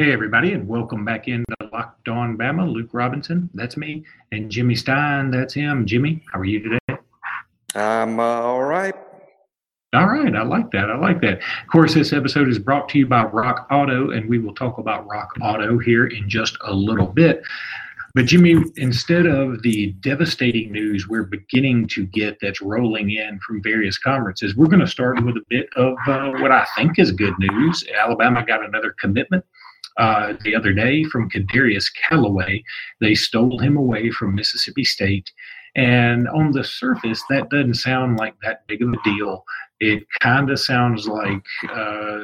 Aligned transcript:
Hey, 0.00 0.12
everybody, 0.12 0.52
and 0.52 0.68
welcome 0.68 1.04
back 1.04 1.26
into 1.26 1.44
Locked 1.72 2.08
On 2.08 2.38
Bama. 2.38 2.72
Luke 2.72 2.90
Robinson, 2.92 3.50
that's 3.52 3.76
me, 3.76 4.04
and 4.30 4.48
Jimmy 4.48 4.76
Stein, 4.76 5.32
that's 5.32 5.52
him. 5.52 5.86
Jimmy, 5.86 6.22
how 6.32 6.38
are 6.38 6.44
you 6.44 6.60
today? 6.60 7.02
I'm 7.74 8.20
uh, 8.20 8.22
all 8.22 8.62
right. 8.62 8.94
All 9.94 10.06
right, 10.06 10.36
I 10.36 10.42
like 10.44 10.70
that. 10.70 10.88
I 10.88 10.96
like 10.96 11.20
that. 11.22 11.38
Of 11.38 11.68
course, 11.72 11.94
this 11.94 12.12
episode 12.12 12.48
is 12.48 12.60
brought 12.60 12.88
to 12.90 12.98
you 13.00 13.08
by 13.08 13.24
Rock 13.24 13.66
Auto, 13.72 14.12
and 14.12 14.30
we 14.30 14.38
will 14.38 14.54
talk 14.54 14.78
about 14.78 15.04
Rock 15.08 15.32
Auto 15.40 15.78
here 15.78 16.06
in 16.06 16.28
just 16.28 16.56
a 16.64 16.72
little 16.72 17.08
bit. 17.08 17.42
But, 18.14 18.26
Jimmy, 18.26 18.62
instead 18.76 19.26
of 19.26 19.62
the 19.62 19.96
devastating 20.00 20.70
news 20.70 21.08
we're 21.08 21.24
beginning 21.24 21.88
to 21.88 22.06
get 22.06 22.38
that's 22.40 22.60
rolling 22.60 23.10
in 23.10 23.40
from 23.40 23.60
various 23.64 23.98
conferences, 23.98 24.54
we're 24.54 24.68
going 24.68 24.78
to 24.78 24.86
start 24.86 25.24
with 25.24 25.36
a 25.36 25.44
bit 25.48 25.68
of 25.74 25.96
uh, 26.06 26.30
what 26.38 26.52
I 26.52 26.64
think 26.76 27.00
is 27.00 27.10
good 27.10 27.34
news. 27.40 27.82
Alabama 28.00 28.46
got 28.46 28.64
another 28.64 28.94
commitment 29.00 29.44
uh, 29.98 30.34
the 30.44 30.54
other 30.54 30.72
day 30.72 31.04
from 31.04 31.28
Kadarius 31.28 31.86
Callaway. 32.08 32.62
They 33.00 33.14
stole 33.14 33.58
him 33.58 33.76
away 33.76 34.10
from 34.10 34.34
Mississippi 34.34 34.84
State. 34.84 35.30
And 35.74 36.28
on 36.28 36.52
the 36.52 36.64
surface, 36.64 37.22
that 37.28 37.50
doesn't 37.50 37.74
sound 37.74 38.16
like 38.16 38.34
that 38.42 38.66
big 38.66 38.82
of 38.82 38.92
a 38.92 38.96
deal. 39.04 39.44
It 39.80 40.04
kind 40.20 40.50
of 40.50 40.58
sounds 40.58 41.06
like, 41.06 41.44
uh, 41.72 42.20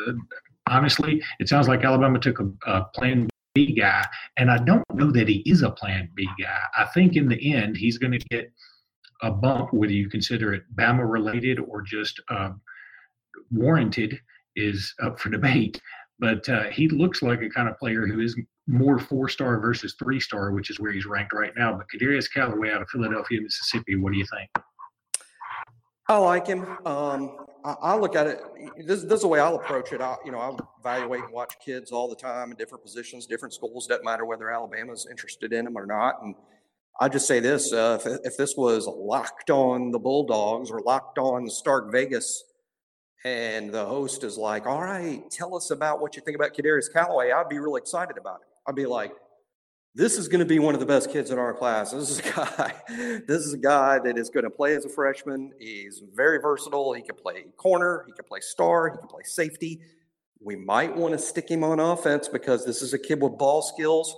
honestly, 0.69 1.23
it 1.41 1.49
sounds 1.49 1.69
like 1.69 1.85
Alabama 1.85 2.19
took 2.19 2.41
a, 2.41 2.51
a 2.67 2.85
plan 2.95 3.29
B 3.55 3.75
guy. 3.75 4.05
And 4.37 4.51
I 4.51 4.59
don't 4.59 4.85
know 4.95 5.13
that 5.13 5.29
he 5.29 5.43
is 5.47 5.63
a 5.63 5.71
plan 5.71 6.09
B 6.15 6.29
guy. 6.41 6.61
I 6.77 6.87
think 6.87 7.17
in 7.17 7.29
the 7.29 7.55
end, 7.55 7.77
he's 7.77 7.99
going 7.99 8.13
to 8.13 8.27
get 8.31 8.53
a 9.23 9.31
bump, 9.31 9.73
whether 9.73 9.93
you 9.93 10.09
consider 10.09 10.55
it 10.55 10.65
Bama 10.75 11.09
related 11.09 11.59
or 11.59 11.83
just 11.83 12.21
uh, 12.29 12.51
warranted, 13.51 14.19
is 14.57 14.95
up 15.03 15.19
for 15.19 15.31
debate 15.31 15.81
but 16.19 16.49
uh, 16.49 16.65
he 16.65 16.89
looks 16.89 17.23
like 17.23 17.43
a 17.43 17.49
kind 17.49 17.69
of 17.69 17.79
player 17.79 18.07
who 18.07 18.21
is 18.21 18.39
more 18.67 18.99
four 18.99 19.29
star 19.29 19.59
versus 19.61 19.95
three 19.99 20.21
star, 20.21 20.53
which 20.53 20.71
is 20.71 20.81
where 20.81 20.93
he's 20.93 21.07
ranked 21.07 21.33
right 21.33 21.53
now. 21.57 21.77
But 21.77 21.87
Kadarius 21.89 22.33
Callaway 22.33 22.71
out 22.71 22.83
of 22.83 22.89
Philadelphia, 22.89 23.41
Mississippi, 23.41 23.97
what 23.97 24.13
do 24.13 24.19
you 24.19 24.27
think? 24.33 24.51
I 26.09 26.19
like 26.19 26.47
him. 26.47 26.67
Um, 26.85 27.39
I, 27.65 27.73
I, 27.81 27.97
look 27.97 28.15
at 28.15 28.27
it. 28.27 28.43
This, 28.87 29.03
this, 29.03 29.13
is 29.13 29.21
the 29.23 29.29
way 29.29 29.41
I'll 29.41 29.57
approach 29.57 29.93
it. 29.93 30.03
I, 30.03 30.17
you 30.25 30.33
know, 30.33 30.39
I 30.39 30.55
evaluate 30.81 31.23
and 31.23 31.33
watch 31.33 31.55
kids 31.65 31.93
all 31.93 32.09
the 32.09 32.17
time 32.17 32.51
in 32.51 32.57
different 32.59 32.85
positions, 32.85 33.27
different 33.27 33.55
schools. 33.55 33.87
Doesn't 33.87 34.05
matter 34.05 34.27
whether 34.27 34.51
Alabama's 34.51 35.07
interested 35.11 35.55
in 35.55 35.65
them 35.65 35.79
or 35.79 35.87
not. 35.87 36.23
And 36.23 36.35
I 37.01 37.09
just 37.09 37.27
say 37.27 37.41
this: 37.41 37.73
uh, 37.73 37.99
if, 38.05 38.19
if 38.23 38.37
this 38.37 38.55
was 38.55 38.87
locked 38.87 39.49
on 39.49 39.93
the 39.93 39.99
Bulldogs 39.99 40.71
or 40.71 40.81
locked 40.81 41.19
on 41.19 41.49
Stark 41.49 41.91
Vegas 41.91 42.45
and 43.25 43.73
the 43.73 43.85
host 43.85 44.23
is 44.23 44.37
like, 44.37 44.67
all 44.67 44.83
right, 44.83 45.29
tell 45.31 45.57
us 45.57 45.71
about 45.71 46.01
what 46.01 46.15
you 46.15 46.23
think 46.23 46.37
about 46.37 46.53
Kadarius 46.53 46.93
Callaway, 46.93 47.33
I'd 47.33 47.49
be 47.49 47.59
really 47.59 47.79
excited 47.79 48.19
about 48.19 48.41
it. 48.43 48.49
I'd 48.67 48.75
be 48.75 48.87
like, 48.87 49.13
this 49.95 50.19
is 50.19 50.29
going 50.29 50.41
to 50.41 50.45
be 50.45 50.59
one 50.59 50.75
of 50.75 50.81
the 50.81 50.87
best 50.87 51.11
kids 51.11 51.31
in 51.31 51.39
our 51.39 51.55
class. 51.55 51.93
This 51.93 52.11
is 52.11 52.19
a 52.19 52.23
guy, 52.35 52.75
this 53.27 53.47
is 53.47 53.55
a 53.55 53.59
guy 53.59 53.99
that 54.01 54.19
is 54.19 54.29
going 54.29 54.45
to 54.45 54.51
play 54.51 54.75
as 54.75 54.85
a 54.85 54.89
freshman. 54.89 55.53
He's 55.59 56.03
very 56.15 56.39
versatile. 56.39 56.93
He 56.93 57.03
can 57.03 57.17
play 57.17 57.45
corner, 57.57 58.05
he 58.07 58.13
can 58.13 58.25
play 58.25 58.41
star, 58.41 58.91
he 58.91 58.99
can 58.99 59.09
play 59.09 59.23
safety. 59.25 59.81
We 60.41 60.57
might 60.57 60.95
want 60.95 61.13
to 61.13 61.19
stick 61.19 61.49
him 61.49 61.65
on 61.65 61.81
offense 61.81 62.29
because 62.29 62.67
this 62.67 62.83
is 62.83 62.93
a 62.93 62.99
kid 62.99 63.23
with 63.23 63.39
ball 63.39 63.63
skills. 63.63 64.15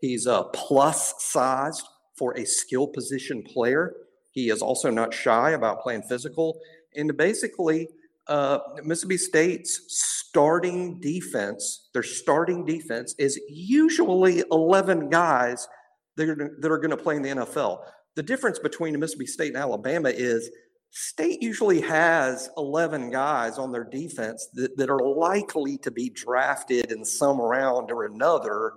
He's 0.00 0.26
a 0.26 0.44
plus 0.52 1.14
sized 1.22 1.86
for 2.18 2.36
a 2.36 2.44
skill 2.44 2.86
position 2.86 3.42
player. 3.42 3.94
He 4.32 4.50
is 4.50 4.60
also 4.60 4.90
not 4.90 5.14
shy 5.14 5.52
about 5.52 5.80
playing 5.80 6.02
physical. 6.02 6.60
And 6.94 7.16
basically, 7.16 7.88
uh, 8.30 8.60
Mississippi 8.84 9.18
State's 9.18 9.82
starting 9.88 11.00
defense, 11.00 11.88
their 11.92 12.04
starting 12.04 12.64
defense 12.64 13.14
is 13.18 13.38
usually 13.48 14.44
11 14.52 15.10
guys 15.10 15.68
that 16.16 16.28
are, 16.28 16.56
that 16.60 16.70
are 16.70 16.78
going 16.78 16.90
to 16.90 16.96
play 16.96 17.16
in 17.16 17.22
the 17.22 17.28
NFL. 17.30 17.84
The 18.14 18.22
difference 18.22 18.58
between 18.58 18.98
Mississippi 18.98 19.26
State 19.26 19.48
and 19.48 19.56
Alabama 19.56 20.10
is 20.10 20.48
State 20.92 21.42
usually 21.42 21.80
has 21.80 22.50
11 22.56 23.10
guys 23.10 23.58
on 23.58 23.70
their 23.72 23.84
defense 23.84 24.48
that, 24.54 24.76
that 24.76 24.90
are 24.90 25.00
likely 25.00 25.78
to 25.78 25.90
be 25.90 26.10
drafted 26.10 26.90
in 26.90 27.04
some 27.04 27.40
round 27.40 27.90
or 27.90 28.04
another, 28.04 28.74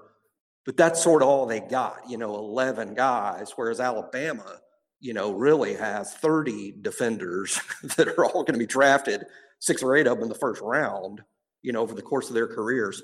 but 0.66 0.78
that's 0.78 1.02
sort 1.02 1.22
of 1.22 1.28
all 1.28 1.46
they 1.46 1.60
got, 1.60 1.98
you 2.08 2.18
know, 2.18 2.36
11 2.36 2.94
guys, 2.94 3.54
whereas 3.56 3.80
Alabama, 3.80 4.60
you 5.04 5.14
know, 5.14 5.34
really 5.34 5.74
has 5.74 6.14
30 6.14 6.76
defenders 6.82 7.60
that 7.98 8.08
are 8.08 8.24
all 8.24 8.44
going 8.44 8.54
to 8.54 8.58
be 8.58 8.66
drafted 8.66 9.26
six 9.60 9.84
or 9.84 9.98
eight 9.98 10.08
of 10.08 10.16
them 10.16 10.24
in 10.24 10.30
the 10.30 10.36
first 10.36 10.62
round, 10.62 11.22
you 11.62 11.74
know, 11.74 11.82
over 11.82 11.94
the 11.94 12.02
course 12.02 12.30
of 12.30 12.36
their 12.36 12.48
careers. 12.48 13.04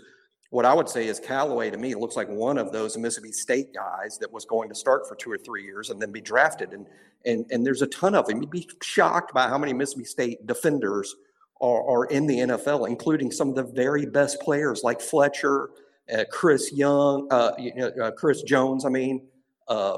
What 0.49 0.65
I 0.65 0.73
would 0.73 0.87
say 0.87 1.07
is 1.07 1.19
Callaway 1.19 1.69
to 1.69 1.77
me 1.77 1.95
looks 1.95 2.15
like 2.15 2.29
one 2.29 2.57
of 2.57 2.71
those 2.71 2.97
Mississippi 2.97 3.33
State 3.33 3.73
guys 3.73 4.17
that 4.19 4.31
was 4.31 4.45
going 4.45 4.69
to 4.69 4.75
start 4.75 5.09
for 5.09 5.15
two 5.15 5.29
or 5.29 5.37
three 5.37 5.65
years 5.65 5.89
and 5.89 6.01
then 6.01 6.13
be 6.13 6.21
drafted. 6.21 6.71
And 6.71 6.87
and 7.25 7.45
and 7.51 7.65
there's 7.65 7.81
a 7.81 7.87
ton 7.87 8.15
of 8.15 8.25
them. 8.27 8.41
You'd 8.41 8.49
be 8.49 8.69
shocked 8.81 9.33
by 9.33 9.49
how 9.49 9.57
many 9.57 9.73
Mississippi 9.73 10.05
State 10.05 10.47
defenders 10.47 11.13
are, 11.59 11.85
are 11.85 12.05
in 12.05 12.27
the 12.27 12.37
NFL, 12.37 12.87
including 12.87 13.29
some 13.29 13.49
of 13.49 13.55
the 13.55 13.63
very 13.63 14.05
best 14.05 14.39
players 14.39 14.83
like 14.85 15.01
Fletcher, 15.01 15.69
uh, 16.11 16.23
Chris 16.31 16.71
Young, 16.71 17.27
uh, 17.29 17.51
you 17.59 17.75
know, 17.75 17.91
uh, 18.01 18.11
Chris 18.11 18.41
Jones. 18.43 18.85
I 18.85 18.89
mean, 18.89 19.27
uh, 19.67 19.97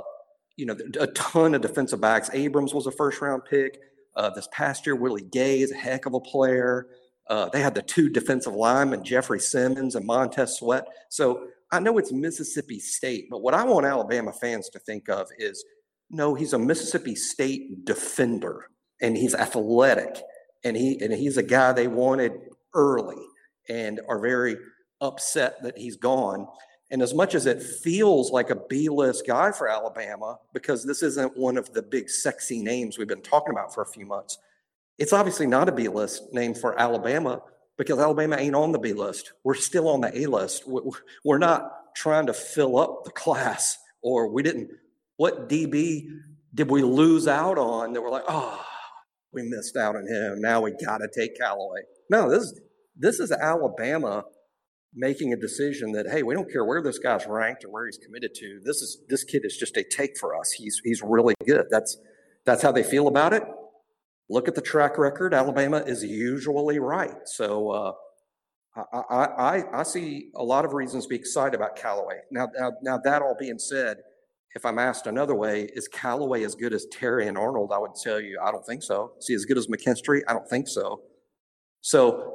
you 0.62 0.68
know, 0.68 0.78
a 1.00 1.08
ton 1.08 1.56
of 1.56 1.62
defensive 1.62 2.00
backs. 2.00 2.30
Abrams 2.34 2.72
was 2.72 2.86
a 2.86 2.92
first 2.92 3.20
round 3.20 3.44
pick. 3.50 3.80
Uh, 4.16 4.30
this 4.30 4.48
past 4.52 4.86
year, 4.86 4.96
Willie 4.96 5.24
Gay 5.24 5.62
is 5.62 5.72
a 5.72 5.76
heck 5.76 6.06
of 6.06 6.14
a 6.14 6.20
player. 6.20 6.86
Uh, 7.28 7.50
they 7.50 7.62
had 7.62 7.74
the 7.74 7.82
two 7.82 8.10
defensive 8.10 8.54
linemen, 8.54 9.04
Jeffrey 9.04 9.40
Simmons 9.40 9.96
and 9.96 10.06
Montez 10.06 10.58
Sweat. 10.58 10.86
So 11.10 11.48
I 11.72 11.80
know 11.80 11.98
it's 11.98 12.12
Mississippi 12.12 12.80
State, 12.80 13.26
but 13.32 13.42
what 13.42 13.56
I 13.56 13.64
want 13.64 13.88
Alabama 13.88 14.32
fans 14.32 14.70
to 14.70 14.80
think 14.80 15.10
of 15.10 15.30
is 15.40 15.66
no, 16.12 16.36
he's 16.36 16.54
a 16.54 16.60
Mississippi 16.60 17.16
State 17.16 17.84
defender 17.84 18.68
and 19.02 19.18
he's 19.18 19.34
athletic 19.34 20.22
and 20.64 20.78
he 20.78 21.02
and 21.02 21.12
he's 21.12 21.38
a 21.38 21.44
guy 21.44 21.74
they 21.74 21.88
wanted 21.88 22.34
early 22.76 23.24
and 23.68 24.00
are 24.08 24.20
very 24.20 24.58
upset 25.00 25.64
that 25.64 25.76
he's 25.76 25.96
gone. 25.96 26.46
And 26.92 27.02
as 27.02 27.14
much 27.14 27.36
as 27.36 27.46
it 27.46 27.64
feels 27.64 28.32
like 28.32 28.50
a 28.50 28.56
B 28.56 28.90
list 28.90 29.26
guy 29.26 29.52
for 29.52 29.70
Alabama, 29.70 30.38
because 30.54 30.86
this 30.86 31.02
isn't 31.02 31.38
one 31.38 31.58
of 31.58 31.72
the 31.74 31.82
big 31.82 32.10
sexy 32.10 32.62
names 32.62 32.98
we've 32.98 33.08
been 33.08 33.22
talking 33.22 33.54
about 33.54 33.74
for 33.74 33.82
a 33.82 33.86
few 33.86 34.06
months, 34.06 34.38
it's 34.98 35.14
obviously 35.14 35.48
not 35.48 35.70
a 35.70 35.72
B 35.72 35.88
list 35.88 36.34
name 36.34 36.54
for 36.54 36.78
Alabama 36.78 37.42
because 37.78 37.98
Alabama 37.98 38.36
ain't 38.38 38.56
on 38.56 38.72
the 38.74 38.78
B 38.78 38.94
list. 38.94 39.32
We're 39.44 39.56
still 39.56 39.88
on 39.88 40.02
the 40.02 40.16
A 40.16 40.26
list. 40.28 40.66
We're 41.24 41.38
not 41.38 41.96
trying 41.96 42.28
to 42.28 42.34
fill 42.34 42.78
up 42.78 43.06
the 43.06 43.12
class, 43.12 43.78
or 44.02 44.28
we 44.28 44.44
didn't. 44.44 44.70
What 45.16 45.50
DB 45.50 46.08
did 46.54 46.70
we 46.70 46.84
lose 46.84 47.28
out 47.28 47.58
on 47.58 47.94
that 47.94 48.02
we're 48.02 48.10
like, 48.10 48.26
oh, 48.28 48.64
we 49.32 49.44
missed 49.44 49.78
out 49.78 49.96
on 49.96 50.06
him. 50.06 50.42
Now 50.42 50.62
we 50.62 50.72
got 50.86 50.98
to 50.98 51.08
take 51.16 51.38
Callaway. 51.38 51.82
No, 52.10 52.30
this 52.30 52.60
this 52.98 53.20
is 53.20 53.32
Alabama 53.32 54.26
making 54.94 55.34
a 55.34 55.38
decision 55.38 55.92
that 55.94 56.08
hey, 56.10 56.24
we 56.24 56.34
don't 56.34 56.52
care 56.52 56.66
where 56.66 56.82
this 56.82 57.00
guy's 57.00 57.26
ranked 57.26 57.64
or 57.64 57.70
where 57.70 57.86
he's 57.86 57.98
committed 57.98 58.34
to. 58.36 58.60
This 58.64 58.78
is 58.78 59.02
this 59.08 59.24
kid 59.24 59.46
is 59.46 59.58
just 59.58 59.78
a 59.78 59.84
take 59.84 60.18
for 60.18 60.36
us. 60.36 60.52
He's 60.52 60.82
he's 60.84 61.02
really 61.02 61.36
good. 61.46 61.66
That's 61.70 61.98
that's 62.46 62.62
how 62.62 62.72
they 62.72 62.84
feel 62.84 63.08
about 63.08 63.34
it. 63.34 63.44
Look 64.30 64.48
at 64.48 64.56
the 64.56 64.62
track 64.62 64.98
record. 64.98 65.34
Alabama 65.34 65.78
is 65.78 66.04
usually 66.04 66.80
right. 66.80 67.16
So 67.26 67.70
uh, 67.70 67.92
I, 68.94 69.26
I, 69.38 69.80
I 69.80 69.84
see 69.84 70.32
a 70.36 70.44
lot 70.44 70.64
of 70.64 70.74
reasons 70.74 71.04
to 71.04 71.10
be 71.10 71.16
excited 71.16 71.54
about 71.54 71.76
Callaway. 71.76 72.22
Now, 72.32 72.48
now, 72.58 72.72
now 72.82 72.98
that 73.04 73.22
all 73.22 73.36
being 73.38 73.60
said, 73.60 73.98
if 74.56 74.66
I'm 74.66 74.80
asked 74.80 75.08
another 75.08 75.36
way, 75.36 75.70
is 75.74 75.88
Callaway 75.88 76.44
as 76.44 76.56
good 76.56 76.74
as 76.74 76.86
Terrion 76.94 77.38
Arnold? 77.38 77.72
I 77.74 77.78
would 77.78 77.96
tell 77.96 78.20
you, 78.20 78.40
I 78.42 78.52
don't 78.52 78.66
think 78.66 78.84
so. 78.84 79.14
Is 79.20 79.28
he 79.28 79.34
as 79.34 79.46
good 79.46 79.58
as 79.58 79.68
McKinstry? 79.68 80.22
I 80.28 80.34
don't 80.34 80.48
think 80.48 80.68
so. 80.68 81.02
So 81.82 82.34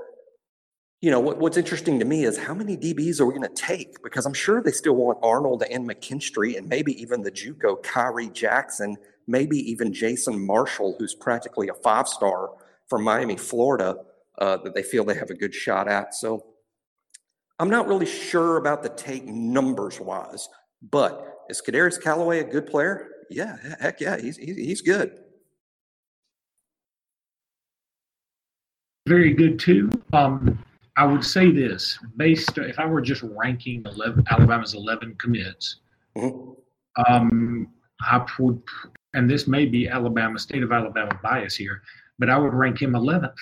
you 1.03 1.11
know, 1.11 1.21
what, 1.21 1.39
what's 1.39 1.57
interesting 1.57 1.99
to 1.99 2.05
me 2.05 2.25
is 2.25 2.39
how 2.39 2.55
many 2.55 2.77
DBs 2.77 3.21
are 3.21 3.27
we 3.27 3.34
going 3.34 3.49
to 3.49 3.62
take? 3.62 4.03
Because 4.03 4.25
I'm 4.25 4.34
sure 4.34 4.63
they 4.63 4.71
still 4.71 4.97
want 4.97 5.19
Arnold 5.22 5.63
and 5.71 5.89
McKinstry 5.89 6.57
and 6.57 6.69
maybe 6.69 7.01
even 7.01 7.22
the 7.22 7.31
Juco 7.31 7.83
Khyree 7.83 8.33
Jackson, 8.33 8.97
maybe 9.27 9.59
even 9.71 9.93
Jason 9.93 10.45
Marshall, 10.45 10.97
who's 10.98 11.15
practically 11.15 11.69
a 11.69 11.75
five 11.75 12.09
star 12.09 12.51
from 12.89 13.03
Miami, 13.03 13.37
Florida, 13.37 13.97
uh, 14.39 14.57
that 14.59 14.75
they 14.75 14.83
feel 14.83 15.04
they 15.04 15.15
have 15.15 15.31
a 15.31 15.34
good 15.34 15.54
shot 15.54 15.87
at. 15.87 16.15
So 16.15 16.47
I'm 17.59 17.71
not 17.71 17.89
really 17.89 18.07
sure 18.07 18.57
about 18.57 18.83
the 18.83 18.89
take 18.91 19.27
numbers 19.27 20.01
wise, 20.01 20.49
but 20.91 21.45
is 21.51 21.63
Kadarius 21.66 22.01
Callaway 22.01 22.41
a 22.41 22.45
good 22.45 22.66
player? 22.66 23.09
Yeah, 23.31 23.57
heck 23.81 24.01
yeah, 24.01 24.19
he's, 24.19 24.37
he's 24.37 24.81
good. 24.81 25.19
Very 29.07 29.34
good 29.34 29.59
too. 29.59 29.91
Um, 30.13 30.59
I 30.97 31.04
would 31.04 31.25
say 31.25 31.51
this 31.51 31.98
based 32.16 32.57
if 32.59 32.78
I 32.78 32.87
were 32.87 33.01
just 33.01 33.22
ranking 33.22 33.84
11, 33.84 34.25
Alabama's 34.31 34.75
11 34.75 35.16
commits, 35.21 35.77
mm-hmm. 36.16 37.13
um, 37.13 37.69
I 38.01 38.25
would, 38.39 38.63
and 39.15 39.28
this 39.28 39.47
may 39.47 39.66
be 39.66 39.89
Alabama, 39.89 40.39
state 40.39 40.63
of 40.63 40.72
Alabama 40.72 41.19
bias 41.22 41.54
here, 41.57 41.83
but 42.19 42.31
I 42.31 42.39
would 42.39 42.54
rank 42.54 42.81
him 42.81 42.93
11th. 42.93 43.34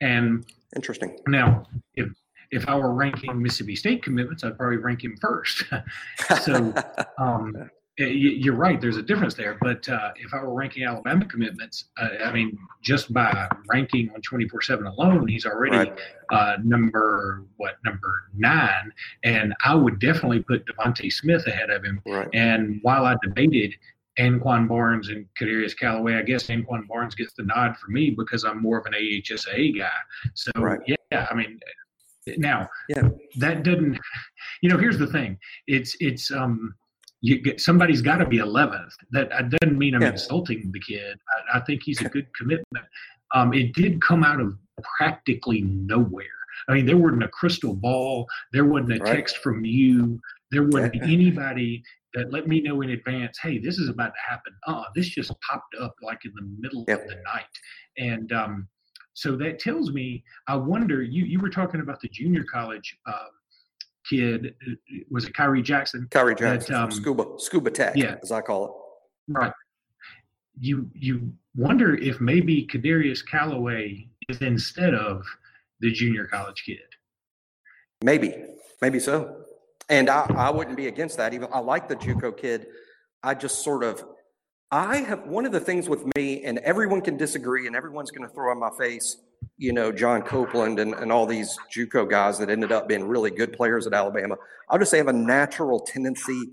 And 0.00 0.44
interesting. 0.74 1.18
Now, 1.26 1.66
if 1.94 2.08
if 2.52 2.68
I 2.68 2.76
were 2.76 2.92
ranking 2.92 3.42
Mississippi 3.42 3.74
State 3.74 4.02
commitments, 4.02 4.44
I'd 4.44 4.56
probably 4.56 4.76
rank 4.76 5.02
him 5.02 5.16
first. 5.20 5.64
so 6.42 6.74
um, 7.18 7.70
you're 7.98 8.54
right. 8.54 8.80
There's 8.80 8.98
a 8.98 9.02
difference 9.02 9.34
there. 9.34 9.56
But 9.60 9.88
uh, 9.88 10.10
if 10.16 10.34
I 10.34 10.42
were 10.42 10.52
ranking 10.52 10.84
Alabama 10.84 11.24
commitments, 11.24 11.86
uh, 11.96 12.24
I 12.24 12.32
mean, 12.32 12.58
just 12.82 13.12
by 13.12 13.48
ranking 13.68 14.10
on 14.10 14.20
24/7 14.20 14.86
alone, 14.86 15.26
he's 15.26 15.46
already 15.46 15.76
right. 15.76 15.98
uh, 16.30 16.56
number 16.62 17.44
what 17.56 17.76
number 17.84 18.24
nine, 18.36 18.92
and 19.22 19.54
I 19.64 19.74
would 19.74 19.98
definitely 19.98 20.42
put 20.42 20.66
DeVonta 20.66 21.10
Smith 21.10 21.46
ahead 21.46 21.70
of 21.70 21.84
him. 21.84 22.02
Right. 22.06 22.28
And 22.34 22.80
while 22.82 23.06
I 23.06 23.16
debated 23.22 23.74
Anquan 24.18 24.68
Barnes 24.68 25.08
and 25.08 25.26
Kadarius 25.40 25.76
Callaway, 25.76 26.16
I 26.16 26.22
guess 26.22 26.48
Anquan 26.48 26.86
Barnes 26.86 27.14
gets 27.14 27.32
the 27.32 27.44
nod 27.44 27.76
for 27.78 27.90
me 27.90 28.10
because 28.10 28.44
I'm 28.44 28.60
more 28.60 28.78
of 28.78 28.84
an 28.86 28.92
AHSA 28.92 29.78
guy. 29.78 29.88
So 30.34 30.52
right. 30.56 30.80
yeah, 30.86 31.26
I 31.30 31.34
mean. 31.34 31.60
Now, 32.38 32.68
yeah. 32.88 33.08
that 33.36 33.62
doesn't, 33.62 34.00
you 34.60 34.68
know. 34.68 34.76
Here's 34.76 34.98
the 34.98 35.06
thing: 35.06 35.38
it's 35.68 35.96
it's 36.00 36.32
um, 36.32 36.74
you 37.26 37.40
get 37.40 37.60
somebody's 37.60 38.02
got 38.02 38.18
to 38.18 38.26
be 38.26 38.38
11th. 38.38 38.92
That, 39.10 39.30
that 39.30 39.50
doesn't 39.50 39.76
mean 39.76 39.96
I'm 39.96 40.02
yeah. 40.02 40.10
insulting 40.10 40.70
the 40.72 40.80
kid. 40.80 41.18
I, 41.52 41.58
I, 41.58 41.60
think 41.64 41.82
he's 41.84 42.00
a 42.00 42.08
good 42.08 42.32
commitment. 42.34 42.86
Um, 43.34 43.52
it 43.52 43.72
did 43.74 44.00
come 44.00 44.22
out 44.22 44.40
of 44.40 44.56
practically 44.96 45.62
nowhere. 45.62 46.26
I 46.68 46.74
mean, 46.74 46.86
there 46.86 46.96
wasn't 46.96 47.24
a 47.24 47.28
crystal 47.28 47.74
ball. 47.74 48.26
There 48.52 48.64
wasn't 48.64 49.00
a 49.00 49.02
right. 49.02 49.16
text 49.16 49.38
from 49.38 49.64
you. 49.64 50.20
There 50.52 50.68
wasn't 50.68 51.02
anybody 51.02 51.82
that 52.14 52.32
let 52.32 52.46
me 52.46 52.60
know 52.60 52.80
in 52.82 52.90
advance. 52.90 53.38
Hey, 53.42 53.58
this 53.58 53.78
is 53.78 53.88
about 53.88 54.12
to 54.14 54.30
happen. 54.30 54.54
Uh, 54.66 54.84
this 54.94 55.08
just 55.08 55.32
popped 55.40 55.74
up 55.80 55.94
like 56.02 56.20
in 56.24 56.32
the 56.36 56.48
middle 56.60 56.82
of 56.82 56.86
the 57.08 57.20
night, 57.34 57.44
and 57.98 58.32
um, 58.32 58.68
so 59.14 59.36
that 59.36 59.58
tells 59.58 59.92
me. 59.92 60.22
I 60.46 60.56
wonder. 60.56 61.02
You 61.02 61.24
you 61.24 61.40
were 61.40 61.50
talking 61.50 61.80
about 61.80 62.00
the 62.00 62.08
junior 62.08 62.44
college. 62.44 62.96
Um, 63.06 63.35
kid. 64.08 64.54
Was 65.10 65.24
it 65.24 65.32
Khyree 65.32 65.62
Jackson? 65.62 66.08
Khyree 66.10 66.38
Jackson, 66.38 66.74
that, 66.74 66.82
um, 66.84 66.90
Scuba 66.90 67.26
Scuba 67.38 67.70
Tech, 67.70 67.94
yeah. 67.96 68.16
as 68.22 68.32
I 68.32 68.40
call 68.40 68.66
it. 68.66 69.32
Right. 69.32 69.52
You 70.58 70.90
you 70.94 71.32
wonder 71.54 71.94
if 71.94 72.20
maybe 72.20 72.66
Kadarius 72.66 73.20
Callaway 73.26 74.08
is 74.28 74.40
instead 74.42 74.94
of 74.94 75.24
the 75.80 75.90
junior 75.90 76.26
college 76.26 76.62
kid. 76.64 76.78
Maybe, 78.02 78.34
maybe 78.80 78.98
so. 78.98 79.44
And 79.88 80.10
I, 80.10 80.26
I 80.34 80.50
wouldn't 80.50 80.76
be 80.76 80.88
against 80.88 81.16
that. 81.18 81.32
Even 81.34 81.48
I 81.52 81.60
like 81.60 81.88
the 81.88 81.96
JUCO 81.96 82.36
kid. 82.36 82.66
I 83.22 83.34
just 83.34 83.62
sort 83.62 83.84
of 83.84 84.04
I 84.70 84.98
have 84.98 85.26
one 85.26 85.46
of 85.46 85.52
the 85.52 85.60
things 85.60 85.88
with 85.88 86.04
me, 86.16 86.44
and 86.44 86.58
everyone 86.58 87.00
can 87.00 87.16
disagree, 87.16 87.66
and 87.66 87.76
everyone's 87.76 88.10
going 88.10 88.28
to 88.28 88.34
throw 88.34 88.52
in 88.52 88.58
my 88.58 88.70
face 88.76 89.16
you 89.58 89.72
know, 89.72 89.90
John 89.90 90.22
Copeland 90.22 90.78
and, 90.78 90.94
and 90.94 91.10
all 91.10 91.26
these 91.26 91.58
JUCO 91.74 92.08
guys 92.08 92.38
that 92.38 92.50
ended 92.50 92.72
up 92.72 92.88
being 92.88 93.04
really 93.04 93.30
good 93.30 93.52
players 93.52 93.86
at 93.86 93.94
Alabama. 93.94 94.36
I'll 94.68 94.78
just 94.78 94.90
say 94.90 94.98
I 94.98 95.00
have 95.00 95.08
a 95.08 95.12
natural 95.12 95.80
tendency 95.80 96.50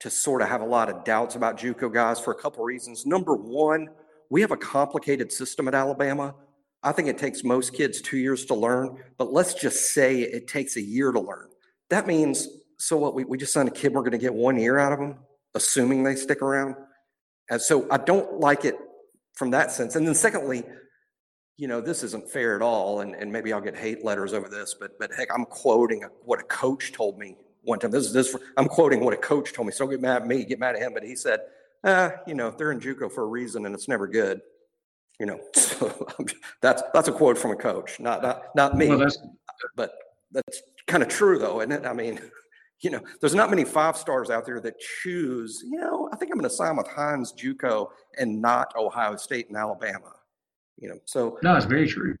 to 0.00 0.10
sort 0.10 0.42
of 0.42 0.48
have 0.48 0.60
a 0.60 0.66
lot 0.66 0.90
of 0.90 1.04
doubts 1.04 1.36
about 1.36 1.56
JUCO 1.58 1.92
guys 1.92 2.20
for 2.20 2.32
a 2.32 2.34
couple 2.34 2.62
reasons. 2.64 3.06
Number 3.06 3.34
one, 3.34 3.88
we 4.28 4.40
have 4.42 4.50
a 4.50 4.56
complicated 4.56 5.32
system 5.32 5.68
at 5.68 5.74
Alabama. 5.74 6.34
I 6.82 6.92
think 6.92 7.08
it 7.08 7.16
takes 7.16 7.42
most 7.42 7.72
kids 7.72 8.02
two 8.02 8.18
years 8.18 8.44
to 8.46 8.54
learn, 8.54 8.98
but 9.16 9.32
let's 9.32 9.54
just 9.54 9.94
say 9.94 10.20
it 10.20 10.46
takes 10.46 10.76
a 10.76 10.82
year 10.82 11.12
to 11.12 11.20
learn. 11.20 11.48
That 11.88 12.06
means, 12.06 12.48
so 12.78 12.96
what, 12.96 13.14
we, 13.14 13.24
we 13.24 13.38
just 13.38 13.52
signed 13.52 13.68
a 13.68 13.72
kid, 13.72 13.94
we're 13.94 14.02
going 14.02 14.12
to 14.12 14.18
get 14.18 14.34
one 14.34 14.58
year 14.58 14.78
out 14.78 14.92
of 14.92 14.98
them, 14.98 15.16
assuming 15.54 16.04
they 16.04 16.16
stick 16.16 16.42
around. 16.42 16.74
And 17.50 17.60
so 17.60 17.86
I 17.90 17.98
don't 17.98 18.40
like 18.40 18.64
it 18.64 18.76
from 19.34 19.50
that 19.50 19.70
sense. 19.70 19.96
And 19.96 20.06
then 20.06 20.14
secondly, 20.14 20.64
you 21.56 21.68
know, 21.68 21.80
this 21.80 22.02
isn't 22.02 22.28
fair 22.28 22.54
at 22.54 22.62
all, 22.62 23.00
and, 23.00 23.14
and 23.14 23.32
maybe 23.32 23.52
I'll 23.52 23.60
get 23.60 23.76
hate 23.76 24.04
letters 24.04 24.34
over 24.34 24.48
this, 24.48 24.74
but 24.78 24.98
but 24.98 25.10
heck, 25.16 25.28
I'm 25.34 25.46
quoting 25.46 26.04
a, 26.04 26.08
what 26.24 26.38
a 26.40 26.44
coach 26.44 26.92
told 26.92 27.18
me 27.18 27.36
one 27.62 27.78
time. 27.78 27.90
This 27.90 28.04
is 28.04 28.12
this. 28.12 28.36
I'm 28.58 28.68
quoting 28.68 29.00
what 29.00 29.14
a 29.14 29.16
coach 29.16 29.52
told 29.54 29.66
me. 29.66 29.72
So 29.72 29.86
get 29.86 30.00
mad 30.00 30.22
at 30.22 30.28
me, 30.28 30.44
get 30.44 30.58
mad 30.58 30.76
at 30.76 30.82
him, 30.82 30.92
but 30.92 31.02
he 31.02 31.16
said, 31.16 31.40
uh, 31.82 32.10
you 32.26 32.34
know, 32.34 32.50
they're 32.50 32.72
in 32.72 32.80
JUCO 32.80 33.10
for 33.10 33.24
a 33.24 33.26
reason, 33.26 33.64
and 33.64 33.74
it's 33.74 33.88
never 33.88 34.06
good. 34.06 34.42
You 35.18 35.26
know, 35.26 35.40
so 35.54 36.08
that's 36.60 36.82
that's 36.92 37.08
a 37.08 37.12
quote 37.12 37.38
from 37.38 37.52
a 37.52 37.56
coach, 37.56 38.00
not 38.00 38.22
not 38.22 38.42
not 38.54 38.76
me, 38.76 38.88
well, 38.88 39.08
but 39.76 39.92
that's 40.32 40.60
kind 40.86 41.02
of 41.02 41.08
true 41.08 41.38
though, 41.38 41.60
isn't 41.60 41.72
it? 41.72 41.86
I 41.86 41.92
mean. 41.92 42.20
You 42.80 42.90
know, 42.90 43.00
there's 43.20 43.34
not 43.34 43.48
many 43.48 43.64
five 43.64 43.96
stars 43.96 44.28
out 44.28 44.44
there 44.44 44.60
that 44.60 44.78
choose, 44.78 45.62
you 45.64 45.80
know, 45.80 46.10
I 46.12 46.16
think 46.16 46.30
I'm 46.30 46.38
going 46.38 46.48
to 46.48 46.54
sign 46.54 46.76
with 46.76 46.86
Hinds 46.86 47.32
JUCO 47.32 47.88
and 48.18 48.40
not 48.40 48.74
Ohio 48.76 49.16
State 49.16 49.48
and 49.48 49.56
Alabama 49.56 50.12
you 50.78 50.88
know 50.88 50.98
so 51.04 51.38
no 51.42 51.56
it's 51.56 51.66
very 51.66 51.88
true. 51.88 52.16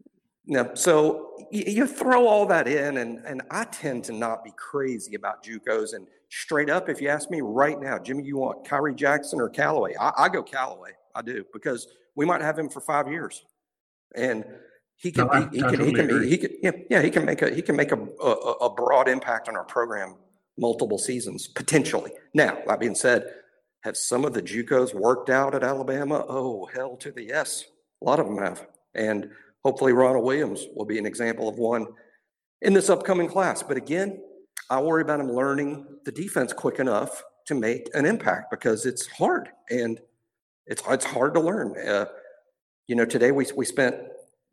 Yeah 0.46 0.74
so 0.74 1.32
you, 1.50 1.64
you, 1.66 1.86
throw 1.86 2.26
all 2.26 2.46
that 2.46 2.68
in 2.68 2.98
and 2.98 3.18
and 3.26 3.42
i 3.50 3.64
tend 3.64 4.04
to 4.04 4.12
not 4.12 4.44
be 4.44 4.52
crazy 4.56 5.14
about 5.14 5.44
jucos 5.44 5.94
and 5.94 6.06
straight 6.28 6.70
up 6.70 6.88
if 6.88 7.00
you 7.00 7.08
ask 7.08 7.30
me 7.30 7.40
right 7.40 7.80
now 7.80 7.98
jimmy 7.98 8.24
you 8.24 8.36
want 8.36 8.64
Khyree 8.64 8.96
jackson 8.96 9.40
or 9.40 9.48
callaway? 9.48 9.94
I, 10.00 10.12
I, 10.16 10.28
go 10.28 10.42
callaway 10.42 10.92
i 11.14 11.22
do 11.22 11.44
because 11.52 11.88
we 12.14 12.24
might 12.24 12.40
have 12.40 12.58
him 12.58 12.68
for 12.68 12.80
five 12.80 13.08
years 13.08 13.44
and 14.14 14.44
he 14.98 15.12
can, 15.12 15.26
no, 15.26 15.48
he, 15.50 15.58
he, 15.58 15.62
can, 15.62 15.84
he 15.84 15.92
can, 15.92 16.22
he 16.22 16.38
can, 16.38 16.50
yeah, 16.62 16.70
yeah, 16.88 17.02
he 17.02 17.10
can 17.10 17.26
make 17.26 17.42
a, 17.42 17.50
he 17.50 17.60
can 17.60 17.76
make 17.76 17.92
a, 17.92 17.98
a, 17.98 18.30
a 18.62 18.74
broad 18.74 19.08
impact 19.08 19.46
on 19.46 19.54
our 19.54 19.64
program 19.64 20.14
multiple 20.58 20.98
seasons 20.98 21.46
potentially. 21.46 22.12
Now, 22.34 22.58
that 22.66 22.80
being 22.80 22.94
said, 22.94 23.28
have 23.82 23.96
some 23.96 24.24
of 24.24 24.34
the 24.34 24.42
JUCOs 24.42 24.94
worked 24.94 25.30
out 25.30 25.54
at 25.54 25.62
Alabama? 25.62 26.24
Oh, 26.28 26.68
hell 26.74 26.96
to 26.96 27.12
the 27.12 27.22
yes. 27.22 27.64
A 28.02 28.04
lot 28.04 28.18
of 28.18 28.26
them 28.26 28.38
have. 28.38 28.66
And 28.94 29.30
hopefully, 29.64 29.92
Ronald 29.92 30.24
Williams 30.24 30.66
will 30.74 30.84
be 30.84 30.98
an 30.98 31.06
example 31.06 31.48
of 31.48 31.56
one 31.56 31.86
in 32.62 32.72
this 32.72 32.90
upcoming 32.90 33.28
class. 33.28 33.62
But 33.62 33.76
again, 33.76 34.20
I 34.70 34.80
worry 34.80 35.02
about 35.02 35.20
him 35.20 35.30
learning 35.30 35.86
the 36.04 36.12
defense 36.12 36.52
quick 36.52 36.80
enough 36.80 37.22
to 37.46 37.54
make 37.54 37.88
an 37.94 38.04
impact 38.04 38.50
because 38.50 38.86
it's 38.86 39.06
hard 39.06 39.50
and 39.70 40.00
it's 40.66 40.82
it's 40.88 41.04
hard 41.04 41.34
to 41.34 41.40
learn. 41.40 41.76
Uh, 41.78 42.06
you 42.88 42.96
know, 42.96 43.04
today 43.04 43.30
we 43.30 43.46
we 43.56 43.64
spent 43.64 43.94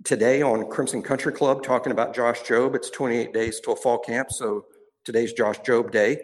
today 0.04 0.42
on 0.42 0.70
Crimson 0.70 1.02
Country 1.02 1.34
Club 1.34 1.64
talking 1.64 1.92
about 1.92 2.14
Josh 2.14 2.42
Jobe. 2.42 2.76
It's 2.76 2.90
28 2.90 3.34
days 3.34 3.60
to 3.62 3.72
a 3.72 3.76
fall 3.76 3.98
camp, 3.98 4.32
so 4.32 4.66
today's 5.04 5.34
Josh 5.34 5.60
Jobe 5.62 5.92
Day. 5.92 6.22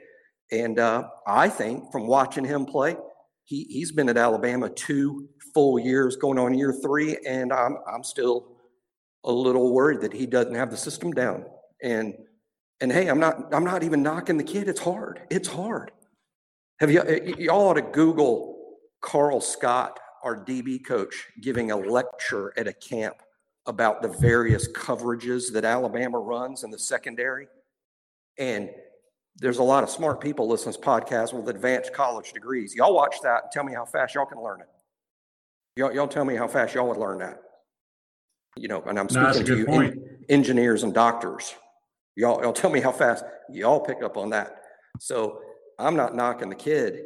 And 0.52 0.80
uh, 0.80 1.10
I 1.28 1.50
think 1.50 1.92
from 1.92 2.08
watching 2.08 2.44
him 2.44 2.66
play, 2.66 2.98
he 3.44 3.66
he's 3.66 3.92
been 3.92 4.10
at 4.10 4.18
Alabama 4.18 4.70
two 4.70 5.30
full 5.54 5.80
years, 5.80 6.16
going 6.16 6.40
on 6.40 6.54
year 6.54 6.74
three, 6.74 7.18
and 7.28 7.52
I'm 7.54 7.78
I'm 7.92 8.04
still 8.04 8.58
a 9.24 9.32
little 9.32 9.74
worried 9.74 10.02
that 10.02 10.14
he 10.14 10.26
doesn't 10.26 10.56
have 10.56 10.72
the 10.72 10.78
system 10.78 11.12
down. 11.12 11.46
And 11.82 12.16
and 12.82 12.92
hey, 12.92 13.08
I'm 13.08 13.20
not 13.20 13.54
I'm 13.54 13.64
not 13.64 13.84
even 13.84 14.02
knocking 14.02 14.38
the 14.38 14.44
kid. 14.44 14.68
It's 14.68 14.80
hard. 14.80 15.22
It's 15.30 15.48
hard. 15.48 15.92
Have 16.80 16.92
you 16.92 17.04
y'all 17.38 17.70
ought 17.70 17.74
to 17.74 17.82
Google 17.82 18.60
Karl 19.02 19.42
Scott, 19.42 20.00
our 20.24 20.36
DB 20.36 20.84
coach, 20.84 21.28
giving 21.42 21.72
a 21.72 21.78
lecture 21.78 22.54
at 22.58 22.68
a 22.68 22.74
camp 22.74 23.16
about 23.66 24.02
the 24.02 24.08
various 24.08 24.68
coverages 24.72 25.52
that 25.54 25.64
Alabama 25.64 26.20
runs 26.20 26.64
in 26.64 26.72
the 26.72 26.80
secondary. 26.80 27.48
And 28.40 28.70
there's 29.38 29.60
a 29.60 29.64
lot 29.64 29.84
of 29.84 29.90
smart 29.90 30.22
people 30.22 30.48
listening 30.48 30.74
to 30.74 30.80
this 30.80 30.88
podcast 30.88 31.34
with 31.34 31.48
advanced 31.50 31.94
college 31.94 32.34
degrees. 32.34 32.74
Y'all 32.74 32.96
watch 32.96 33.18
that 33.22 33.44
and 33.44 33.52
tell 33.52 33.64
me 33.64 33.74
how 33.74 33.86
fast 33.86 34.16
y'all 34.16 34.26
can 34.26 34.42
learn 34.42 34.62
it. 34.62 34.68
Y'all, 35.76 35.94
y'all 35.94 36.08
tell 36.08 36.26
me 36.26 36.36
how 36.36 36.48
fast 36.48 36.74
y'all 36.74 36.88
would 36.88 36.98
learn 36.98 37.20
that. 37.20 37.42
You 38.58 38.68
know, 38.68 38.82
and 38.88 39.00
I'm 39.00 39.08
speaking 39.08 39.24
no, 39.24 39.44
to 39.44 39.58
you, 39.58 39.68
en- 39.68 40.18
engineers 40.28 40.84
and 40.84 40.94
doctors. 40.94 41.54
Y'all, 42.16 42.42
y'all 42.42 42.54
tell 42.54 42.70
me 42.70 42.82
how 42.82 42.92
fast 42.92 43.24
y'all 43.50 43.80
pick 43.80 44.02
up 44.04 44.18
on 44.18 44.32
that. 44.32 44.64
So 45.00 45.42
I'm 45.78 45.96
not 45.96 46.16
knocking 46.16 46.50
the 46.50 46.56
kid. 46.56 47.04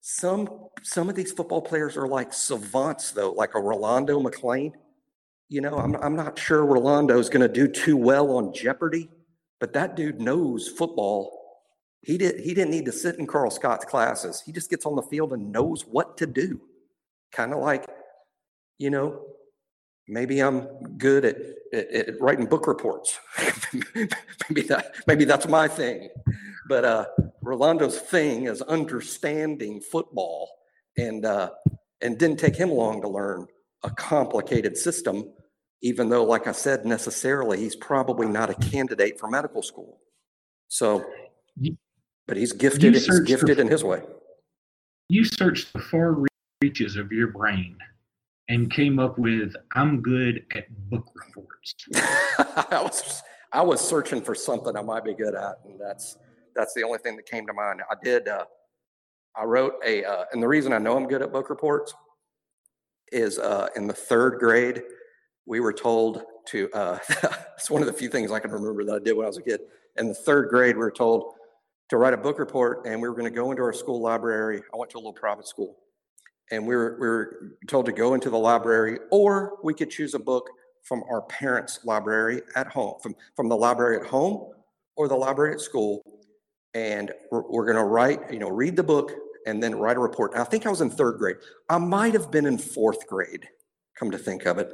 Some 0.00 0.48
some 0.82 1.08
of 1.08 1.14
these 1.14 1.32
football 1.32 1.60
players 1.60 1.96
are 1.96 2.08
like 2.08 2.32
savants, 2.32 3.12
though, 3.12 3.32
like 3.32 3.54
a 3.54 3.60
Rolando 3.60 4.20
McClain. 4.20 4.72
You 5.48 5.60
know, 5.60 5.76
I'm 5.76 5.94
I'm 5.96 6.16
not 6.16 6.38
sure 6.38 6.64
Rolando 6.64 7.18
is 7.18 7.28
going 7.28 7.42
to 7.42 7.48
do 7.48 7.68
too 7.68 7.96
well 7.96 8.36
on 8.36 8.52
Jeopardy, 8.52 9.08
but 9.60 9.72
that 9.72 9.96
dude 9.96 10.20
knows 10.20 10.68
football. 10.68 11.34
He 12.02 12.16
did 12.16 12.40
he 12.40 12.54
didn't 12.54 12.70
need 12.70 12.84
to 12.86 12.92
sit 12.92 13.18
in 13.18 13.26
Karl 13.26 13.50
Scott's 13.50 13.84
classes. 13.84 14.42
He 14.44 14.52
just 14.52 14.70
gets 14.70 14.86
on 14.86 14.96
the 14.96 15.02
field 15.02 15.32
and 15.32 15.52
knows 15.52 15.82
what 15.82 16.16
to 16.18 16.26
do. 16.26 16.60
Kind 17.32 17.52
of 17.52 17.60
like 17.60 17.86
you 18.78 18.90
know, 18.90 19.20
maybe 20.06 20.40
I'm 20.40 20.62
good 20.96 21.24
at, 21.24 21.36
at, 21.72 21.90
at 21.90 22.20
writing 22.20 22.46
book 22.46 22.66
reports. 22.66 23.18
maybe 24.48 24.62
that 24.68 24.94
maybe 25.06 25.24
that's 25.24 25.48
my 25.48 25.68
thing. 25.68 26.08
But 26.68 26.84
uh, 26.84 27.06
Rolando's 27.42 27.98
thing 27.98 28.44
is 28.46 28.62
understanding 28.62 29.80
football, 29.80 30.48
and 30.96 31.24
uh, 31.24 31.50
and 32.00 32.18
didn't 32.18 32.38
take 32.38 32.56
him 32.56 32.70
long 32.70 33.02
to 33.02 33.08
learn 33.08 33.46
a 33.82 33.90
complicated 33.90 34.76
system. 34.76 35.32
Even 35.82 36.08
though, 36.08 36.24
like 36.24 36.46
I 36.46 36.52
said, 36.52 36.84
necessarily 36.84 37.58
he's 37.58 37.76
probably 37.76 38.26
not 38.26 38.50
a 38.50 38.54
candidate 38.54 39.18
for 39.18 39.28
medical 39.28 39.62
school. 39.62 40.00
So, 40.68 41.04
but 42.26 42.36
he's 42.36 42.52
gifted. 42.52 42.94
He's 42.94 43.20
gifted 43.20 43.58
in 43.58 43.68
his 43.68 43.84
way. 43.84 44.02
You 45.08 45.24
searched 45.24 45.72
the 45.72 45.78
far 45.78 46.24
reaches 46.60 46.96
of 46.96 47.12
your 47.12 47.28
brain 47.28 47.76
and 48.48 48.70
came 48.70 48.98
up 48.98 49.18
with 49.18 49.54
I'm 49.74 50.00
good 50.02 50.44
at 50.54 50.68
book 50.90 51.06
reports. 51.14 51.74
I 51.94 52.80
was 52.82 53.22
I 53.52 53.62
was 53.62 53.80
searching 53.80 54.20
for 54.20 54.34
something 54.34 54.76
I 54.76 54.82
might 54.82 55.04
be 55.04 55.14
good 55.14 55.34
at, 55.34 55.60
and 55.64 55.80
that's 55.80 56.18
that's 56.54 56.74
the 56.74 56.82
only 56.82 56.98
thing 56.98 57.16
that 57.16 57.26
came 57.26 57.46
to 57.46 57.52
mind. 57.52 57.80
I 57.90 57.94
did. 58.02 58.28
Uh, 58.28 58.44
I 59.36 59.44
wrote 59.44 59.74
a, 59.86 60.04
uh, 60.04 60.24
and 60.32 60.42
the 60.42 60.48
reason 60.48 60.72
I 60.72 60.78
know 60.78 60.96
I'm 60.96 61.06
good 61.06 61.22
at 61.22 61.32
book 61.32 61.48
reports 61.48 61.94
is 63.12 63.38
uh, 63.38 63.68
in 63.76 63.86
the 63.86 63.94
third 63.94 64.40
grade, 64.40 64.82
we 65.48 65.60
were 65.60 65.72
told 65.72 66.22
to. 66.48 66.70
Uh, 66.72 66.98
it's 67.56 67.70
one 67.70 67.82
of 67.82 67.86
the 67.86 67.92
few 67.92 68.08
things 68.08 68.30
I 68.30 68.38
can 68.38 68.50
remember 68.50 68.84
that 68.84 68.94
I 68.94 68.98
did 68.98 69.16
when 69.16 69.24
I 69.24 69.28
was 69.28 69.38
a 69.38 69.42
kid. 69.42 69.60
In 69.96 70.08
the 70.08 70.14
third 70.14 70.50
grade, 70.50 70.76
we 70.76 70.80
were 70.80 70.92
told 70.92 71.34
to 71.88 71.96
write 71.96 72.14
a 72.14 72.18
book 72.18 72.38
report, 72.38 72.86
and 72.86 73.00
we 73.00 73.08
were 73.08 73.14
going 73.14 73.30
to 73.30 73.34
go 73.34 73.50
into 73.50 73.62
our 73.62 73.72
school 73.72 74.00
library. 74.00 74.62
I 74.72 74.76
went 74.76 74.90
to 74.92 74.98
a 74.98 75.00
little 75.00 75.12
private 75.12 75.48
school, 75.48 75.78
and 76.52 76.66
we 76.66 76.76
were 76.76 76.98
we 77.00 77.08
were 77.08 77.56
told 77.66 77.86
to 77.86 77.92
go 77.92 78.14
into 78.14 78.30
the 78.30 78.38
library, 78.38 78.98
or 79.10 79.58
we 79.64 79.74
could 79.74 79.90
choose 79.90 80.14
a 80.14 80.18
book 80.18 80.48
from 80.84 81.02
our 81.10 81.22
parents' 81.22 81.80
library 81.84 82.42
at 82.54 82.68
home, 82.68 82.94
from 83.02 83.16
from 83.34 83.48
the 83.48 83.56
library 83.56 83.98
at 83.98 84.06
home, 84.06 84.52
or 84.96 85.08
the 85.08 85.16
library 85.16 85.54
at 85.54 85.60
school, 85.60 86.02
and 86.74 87.10
we're, 87.32 87.42
we're 87.48 87.64
going 87.64 87.76
to 87.76 87.84
write, 87.84 88.32
you 88.32 88.38
know, 88.38 88.50
read 88.50 88.76
the 88.76 88.82
book 88.82 89.12
and 89.46 89.62
then 89.62 89.74
write 89.74 89.96
a 89.96 90.00
report. 90.00 90.32
I 90.36 90.44
think 90.44 90.66
I 90.66 90.70
was 90.70 90.82
in 90.82 90.90
third 90.90 91.18
grade. 91.18 91.36
I 91.70 91.78
might 91.78 92.12
have 92.12 92.30
been 92.30 92.44
in 92.44 92.58
fourth 92.58 93.06
grade, 93.06 93.48
come 93.98 94.10
to 94.10 94.18
think 94.18 94.44
of 94.44 94.58
it. 94.58 94.72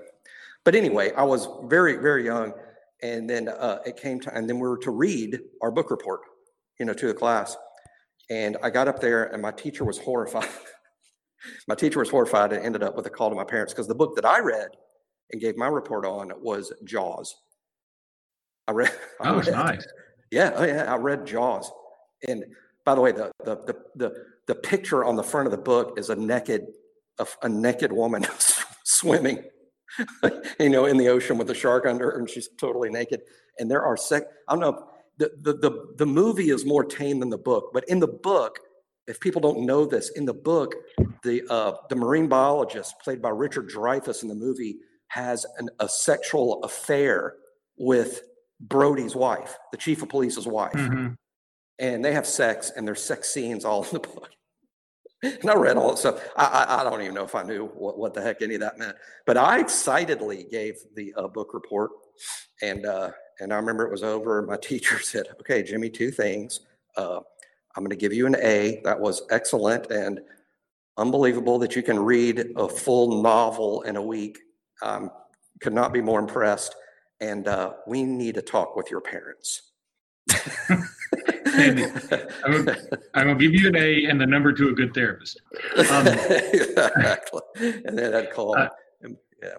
But 0.64 0.74
anyway, 0.74 1.12
I 1.12 1.22
was 1.24 1.48
very 1.64 1.96
very 1.96 2.24
young, 2.24 2.52
and 3.02 3.28
then 3.28 3.48
uh, 3.48 3.78
it 3.86 3.96
came 3.96 4.20
time, 4.20 4.36
and 4.36 4.48
then 4.48 4.56
we 4.58 4.68
were 4.68 4.78
to 4.78 4.90
read 4.90 5.40
our 5.62 5.70
book 5.70 5.90
report 5.90 6.20
you 6.78 6.86
know, 6.86 6.92
to 6.94 7.06
the 7.06 7.14
class. 7.14 7.56
And 8.30 8.56
I 8.62 8.70
got 8.70 8.88
up 8.88 9.00
there 9.00 9.24
and 9.24 9.42
my 9.42 9.52
teacher 9.52 9.84
was 9.84 9.98
horrified. 9.98 10.48
my 11.68 11.74
teacher 11.74 11.98
was 11.98 12.10
horrified 12.10 12.52
and 12.52 12.64
ended 12.64 12.82
up 12.82 12.96
with 12.96 13.06
a 13.06 13.10
call 13.10 13.30
to 13.30 13.36
my 13.36 13.44
parents 13.44 13.72
because 13.72 13.86
the 13.86 13.94
book 13.94 14.16
that 14.16 14.24
I 14.24 14.40
read 14.40 14.68
and 15.30 15.40
gave 15.40 15.56
my 15.56 15.66
report 15.66 16.06
on 16.06 16.32
was 16.40 16.72
Jaws. 16.84 17.34
I 18.66 18.72
read. 18.72 18.92
I 19.20 19.24
that 19.30 19.36
was 19.36 19.46
read, 19.46 19.56
nice. 19.56 19.86
Yeah, 20.30 20.52
oh 20.56 20.64
yeah, 20.64 20.92
I 20.92 20.96
read 20.96 21.26
Jaws. 21.26 21.70
And 22.26 22.44
by 22.84 22.96
the 22.96 23.00
way, 23.00 23.12
the 23.12 23.30
the 23.44 23.56
the 23.56 23.76
the, 23.94 24.14
the 24.48 24.54
picture 24.54 25.04
on 25.04 25.14
the 25.14 25.22
front 25.22 25.46
of 25.46 25.52
the 25.52 25.58
book 25.58 25.96
is 25.96 26.10
a 26.10 26.16
naked 26.16 26.62
a, 27.18 27.26
a 27.42 27.48
naked 27.48 27.92
woman 27.92 28.26
swimming, 28.84 29.44
you 30.60 30.68
know, 30.68 30.86
in 30.86 30.96
the 30.96 31.08
ocean 31.08 31.38
with 31.38 31.50
a 31.50 31.54
shark 31.54 31.86
under 31.86 32.10
her, 32.10 32.18
and 32.18 32.28
she's 32.28 32.48
totally 32.58 32.90
naked. 32.90 33.22
And 33.58 33.70
there 33.70 33.82
are 33.82 33.96
sec. 33.96 34.24
I 34.48 34.52
don't 34.52 34.60
know 34.60 34.88
the, 35.18 35.30
the, 35.40 35.52
the, 35.54 35.94
the 35.98 36.06
movie 36.06 36.50
is 36.50 36.64
more 36.64 36.84
tame 36.84 37.20
than 37.20 37.30
the 37.30 37.38
book, 37.38 37.70
but 37.72 37.84
in 37.88 38.00
the 38.00 38.08
book, 38.08 38.58
if 39.06 39.20
people 39.20 39.40
don't 39.40 39.66
know 39.66 39.84
this, 39.84 40.10
in 40.10 40.24
the 40.24 40.34
book, 40.34 40.74
the, 41.22 41.42
uh, 41.50 41.74
the 41.88 41.96
marine 41.96 42.28
biologist 42.28 42.98
played 43.00 43.22
by 43.22 43.28
Richard 43.28 43.68
Dreyfuss 43.68 44.22
in 44.22 44.28
the 44.28 44.34
movie 44.34 44.78
has 45.08 45.46
an, 45.58 45.68
a 45.78 45.88
sexual 45.88 46.62
affair 46.64 47.34
with 47.76 48.22
Brody's 48.60 49.14
wife, 49.14 49.56
the 49.72 49.78
chief 49.78 50.02
of 50.02 50.08
police's 50.08 50.46
wife. 50.46 50.72
Mm-hmm. 50.72 51.14
And 51.78 52.04
they 52.04 52.12
have 52.12 52.26
sex, 52.26 52.72
and 52.74 52.86
there's 52.86 53.02
sex 53.02 53.32
scenes 53.32 53.64
all 53.64 53.84
in 53.84 53.90
the 53.92 54.00
book. 54.00 54.30
And 55.24 55.50
I 55.50 55.54
read 55.54 55.76
all 55.76 55.90
that 55.90 55.98
stuff. 55.98 56.20
I, 56.36 56.44
I, 56.44 56.80
I, 56.80 56.84
don't 56.84 57.00
even 57.02 57.14
know 57.14 57.24
if 57.24 57.34
I 57.34 57.42
knew 57.42 57.66
what, 57.66 57.98
what 57.98 58.14
the 58.14 58.22
heck 58.22 58.42
any 58.42 58.54
of 58.54 58.60
that 58.60 58.78
meant, 58.78 58.96
but 59.26 59.36
I 59.36 59.60
excitedly 59.60 60.46
gave 60.50 60.76
the 60.94 61.14
uh, 61.16 61.28
book 61.28 61.54
report, 61.54 61.90
and 62.62 62.86
uh, 62.86 63.10
and 63.40 63.52
I 63.52 63.56
remember 63.56 63.84
it 63.84 63.90
was 63.90 64.02
over. 64.02 64.42
My 64.46 64.56
teacher 64.56 64.98
said, 65.00 65.26
"Okay, 65.40 65.62
Jimmy, 65.62 65.90
two 65.90 66.10
things. 66.10 66.60
Uh, 66.96 67.20
I'm 67.76 67.82
going 67.82 67.90
to 67.90 67.96
give 67.96 68.12
you 68.12 68.26
an 68.26 68.36
A. 68.40 68.80
That 68.84 69.00
was 69.00 69.22
excellent 69.30 69.90
and 69.90 70.20
unbelievable 70.96 71.58
that 71.58 71.74
you 71.74 71.82
can 71.82 71.98
read 71.98 72.52
a 72.56 72.68
full 72.68 73.22
novel 73.22 73.82
in 73.82 73.96
a 73.96 74.02
week. 74.02 74.38
Um, 74.82 75.10
could 75.60 75.72
not 75.72 75.92
be 75.92 76.00
more 76.00 76.20
impressed. 76.20 76.74
And 77.20 77.48
uh, 77.48 77.74
we 77.86 78.02
need 78.02 78.34
to 78.34 78.42
talk 78.42 78.76
with 78.76 78.90
your 78.90 79.00
parents." 79.00 79.70
I'm 81.54 83.26
going 83.26 83.38
to 83.38 83.48
give 83.48 83.54
you 83.54 83.68
an 83.68 83.76
A 83.76 84.06
and 84.06 84.20
the 84.20 84.26
number 84.26 84.52
to 84.52 84.68
a 84.68 84.72
good 84.72 84.94
therapist. 84.94 85.40
Um, 85.90 86.06
exactly. 86.06 87.40
And 87.56 87.98
then 87.98 88.14
I'd 88.14 88.32
call. 88.32 88.56
Uh, 88.56 88.68
yeah. 89.42 89.54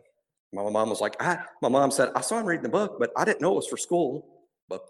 My 0.53 0.69
mom 0.69 0.89
was 0.89 1.01
like, 1.01 1.21
I, 1.21 1.43
my 1.61 1.69
mom 1.69 1.91
said, 1.91 2.11
I 2.15 2.21
saw 2.21 2.39
him 2.39 2.45
reading 2.45 2.63
the 2.63 2.69
book, 2.69 2.97
but 2.99 3.11
I 3.17 3.25
didn't 3.25 3.41
know 3.41 3.51
it 3.51 3.55
was 3.55 3.67
for 3.67 3.77
school. 3.77 4.25
But 4.69 4.81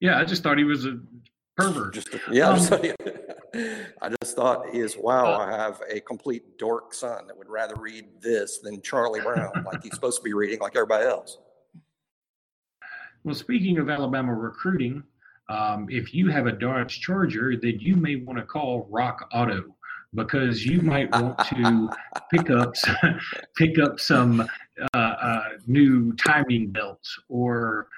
yeah, 0.00 0.18
I 0.18 0.24
just 0.24 0.42
thought 0.42 0.56
he 0.58 0.64
was 0.64 0.86
a 0.86 1.00
pervert. 1.56 1.94
Just, 1.94 2.08
yeah, 2.30 2.48
um, 2.48 2.60
I 4.02 4.08
just 4.22 4.36
thought 4.36 4.70
he 4.70 4.78
is 4.78 4.96
wow, 4.96 5.34
uh, 5.34 5.38
I 5.38 5.50
have 5.50 5.82
a 5.90 6.00
complete 6.00 6.58
dork 6.58 6.94
son 6.94 7.26
that 7.26 7.36
would 7.36 7.48
rather 7.48 7.74
read 7.76 8.06
this 8.20 8.58
than 8.58 8.80
Charlie 8.82 9.20
Brown, 9.20 9.50
like 9.66 9.82
he's 9.82 9.94
supposed 9.94 10.18
to 10.18 10.22
be 10.22 10.32
reading, 10.32 10.60
like 10.60 10.76
everybody 10.76 11.06
else. 11.06 11.38
Well, 13.24 13.34
speaking 13.34 13.78
of 13.78 13.90
Alabama 13.90 14.32
recruiting, 14.32 15.02
um, 15.50 15.86
if 15.90 16.14
you 16.14 16.28
have 16.28 16.46
a 16.46 16.52
Dodge 16.52 17.00
Charger, 17.00 17.56
then 17.60 17.78
you 17.80 17.96
may 17.96 18.16
want 18.16 18.38
to 18.38 18.44
call 18.44 18.86
Rock 18.88 19.28
Auto 19.32 19.74
because 20.14 20.64
you 20.64 20.80
might 20.80 21.10
want 21.20 21.38
to 21.48 21.90
pick 22.32 22.50
up 22.50 22.74
pick 23.56 23.78
up 23.78 23.98
some 23.98 24.48
uh, 24.94 24.96
uh, 24.96 25.48
new 25.66 26.12
timing 26.14 26.68
belts 26.68 27.18
or 27.28 27.88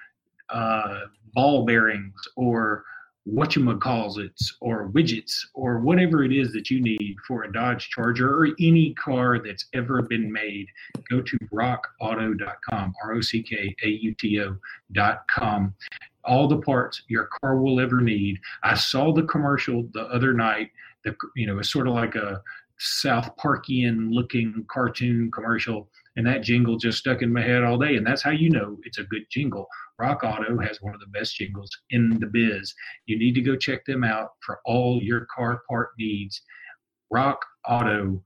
uh, 0.48 1.00
ball 1.34 1.66
bearings 1.66 2.14
or 2.36 2.84
what 3.24 3.54
you 3.54 3.78
calls 3.78 4.18
it 4.18 4.32
or 4.60 4.88
widgets 4.88 5.32
or 5.54 5.78
whatever 5.78 6.24
it 6.24 6.32
is 6.32 6.52
that 6.52 6.70
you 6.70 6.80
need 6.80 7.16
for 7.26 7.44
a 7.44 7.52
Dodge 7.52 7.88
Charger 7.90 8.44
or 8.44 8.48
any 8.60 8.94
car 8.94 9.38
that's 9.38 9.66
ever 9.74 10.02
been 10.02 10.32
made. 10.32 10.66
Go 11.08 11.20
to 11.20 11.38
rockauto.com, 11.52 12.94
R 13.04 13.12
O 13.14 13.20
C 13.20 13.42
K 13.42 13.74
A 13.84 13.88
U 13.88 14.14
T 14.14 14.40
O.com. 14.40 15.74
All 16.24 16.46
the 16.48 16.58
parts 16.58 17.02
your 17.08 17.28
car 17.40 17.56
will 17.60 17.80
ever 17.80 18.00
need. 18.00 18.38
I 18.62 18.74
saw 18.74 19.12
the 19.12 19.24
commercial 19.24 19.88
the 19.92 20.02
other 20.02 20.32
night 20.32 20.70
the 21.04 21.14
you 21.36 21.46
know 21.46 21.58
it's 21.58 21.72
sort 21.72 21.88
of 21.88 21.94
like 21.94 22.14
a 22.14 22.42
South 22.78 23.36
Parkian 23.36 24.08
looking 24.10 24.64
cartoon 24.68 25.30
commercial, 25.32 25.88
and 26.16 26.26
that 26.26 26.42
jingle 26.42 26.76
just 26.76 26.98
stuck 26.98 27.22
in 27.22 27.32
my 27.32 27.40
head 27.42 27.62
all 27.62 27.78
day. 27.78 27.96
And 27.96 28.04
that's 28.06 28.22
how 28.22 28.30
you 28.30 28.50
know 28.50 28.76
it's 28.82 28.98
a 28.98 29.04
good 29.04 29.22
jingle. 29.30 29.68
Rock 29.98 30.24
Auto 30.24 30.58
has 30.58 30.82
one 30.82 30.94
of 30.94 31.00
the 31.00 31.06
best 31.06 31.36
jingles 31.36 31.70
in 31.90 32.18
the 32.18 32.26
biz. 32.26 32.74
You 33.06 33.16
need 33.18 33.34
to 33.36 33.40
go 33.40 33.54
check 33.56 33.84
them 33.84 34.02
out 34.02 34.30
for 34.44 34.58
all 34.64 35.00
your 35.00 35.26
car 35.34 35.62
part 35.68 35.90
needs. 35.96 36.42
RockAuto.com. 37.12 38.22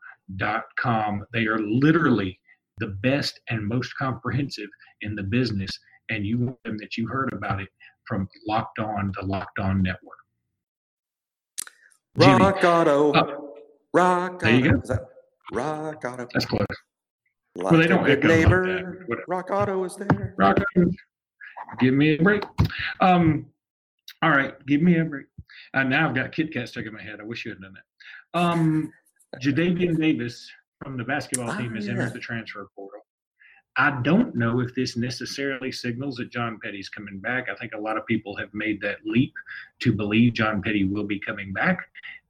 They 1.33 1.47
are 1.47 1.59
literally 1.59 2.41
the 2.79 2.97
best 3.03 3.41
and 3.50 3.67
most 3.67 3.95
comprehensive 3.97 4.71
in 5.03 5.15
the 5.15 5.23
business, 5.23 5.79
and 6.09 6.25
you 6.25 6.38
want 6.38 6.62
them 6.65 6.79
that 6.79 6.97
you 6.97 7.07
heard 7.09 7.31
about 7.35 7.61
it 7.61 7.69
from 8.07 8.29
Locked 8.47 8.79
On, 8.79 9.13
the 9.19 9.27
Locked 9.27 9.59
On 9.59 9.83
Network. 9.83 10.17
Rock 12.17 12.65
Auto. 12.65 13.13
Uh, 13.13 13.37
rock 13.93 14.41
there 14.41 14.55
you 14.55 14.73
go. 14.73 14.81
Is 14.81 14.91
Rock 15.53 16.05
Auto? 16.05 16.27
That's 16.33 16.47
close. 16.47 16.65
Like 17.55 17.73
well, 17.73 17.81
they 17.81 17.87
don't 17.87 18.09
echo 18.09 18.29
neighbor. 18.29 19.07
Like 19.09 19.19
rock 19.29 19.51
Auto 19.51 19.85
is 19.85 19.97
there. 19.97 20.35
Rock 20.37 20.59
Auto. 20.77 20.91
Give 21.81 21.95
me 21.95 22.15
a 22.15 22.23
break. 22.23 22.45
Um, 23.01 23.47
all 24.23 24.31
right, 24.31 24.55
give 24.67 24.83
me 24.83 24.99
a 24.99 25.05
break. 25.05 25.27
Uh, 25.75 25.83
now 25.83 26.09
I've 26.09 26.15
got 26.15 26.33
Kit 26.33 26.53
Kat 26.53 26.69
stuck 26.69 26.87
in 26.87 26.93
my 26.93 27.03
head. 27.03 27.21
I 27.21 27.25
wish 27.25 27.45
you 27.45 27.51
had 27.51 27.61
done 27.61 27.75
that. 27.75 28.39
Um, 28.39 28.93
Jadavian 29.43 29.99
Davis 29.99 30.51
from 30.83 30.97
the 30.97 31.05
basketball 31.05 31.57
team 31.57 31.73
oh, 31.73 31.77
has 31.77 31.87
yeah. 31.87 31.93
entered 31.93 32.13
the 32.13 32.19
transfer 32.19 32.69
portal. 32.75 32.96
I 33.78 34.00
don't 34.02 34.35
know 34.35 34.61
if 34.61 34.75
this 34.75 34.97
necessarily 34.97 35.71
signals 35.71 36.16
that 36.16 36.30
John 36.30 36.59
Petty's 36.62 36.88
coming 36.88 37.18
back. 37.18 37.49
I 37.50 37.54
think 37.54 37.75
a 37.75 37.80
lot 37.80 37.99
of 37.99 38.06
people 38.06 38.35
have 38.37 38.52
made 38.54 38.80
that 38.80 38.99
leap 39.04 39.35
to 39.80 39.92
believe 39.92 40.33
John 40.33 40.62
Petty 40.62 40.85
will 40.85 41.04
be 41.04 41.21
coming 41.21 41.52
back. 41.52 41.80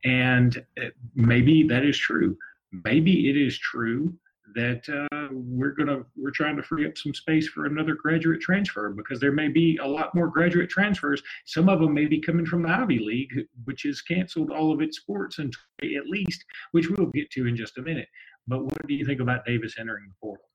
And 0.04 0.64
uh, 0.82 0.88
maybe 1.14 1.66
that 1.68 1.84
is 1.84 1.96
true. 1.96 2.36
Maybe 2.84 3.30
it 3.30 3.36
is 3.36 3.58
true 3.58 4.12
that 4.56 4.88
uh, 4.88 5.28
we're 5.32 5.72
gonna 5.72 6.02
we're 6.16 6.30
trying 6.30 6.56
to 6.56 6.62
free 6.62 6.86
up 6.86 6.96
some 6.96 7.14
space 7.14 7.46
for 7.46 7.66
another 7.66 7.94
graduate 7.94 8.40
transfer 8.40 8.90
because 8.90 9.20
there 9.20 9.32
may 9.32 9.48
be 9.48 9.78
a 9.82 9.86
lot 9.86 10.14
more 10.14 10.28
graduate 10.28 10.70
transfers. 10.70 11.22
Some 11.44 11.68
of 11.68 11.80
them 11.80 11.92
may 11.92 12.06
be 12.06 12.20
coming 12.20 12.46
from 12.46 12.62
the 12.62 12.70
Ivy 12.70 12.98
League, 12.98 13.32
which 13.64 13.82
has 13.82 14.00
canceled 14.00 14.50
all 14.50 14.72
of 14.72 14.80
its 14.80 14.96
sports 14.96 15.38
and 15.38 15.54
at 15.82 16.08
least, 16.08 16.44
which 16.72 16.88
we'll 16.88 17.08
get 17.08 17.30
to 17.32 17.46
in 17.46 17.54
just 17.54 17.78
a 17.78 17.82
minute. 17.82 18.08
But 18.48 18.64
what 18.64 18.86
do 18.88 18.94
you 18.94 19.04
think 19.04 19.20
about 19.20 19.44
Davis 19.44 19.74
entering 19.78 20.06
the 20.08 20.14
portal? 20.20 20.46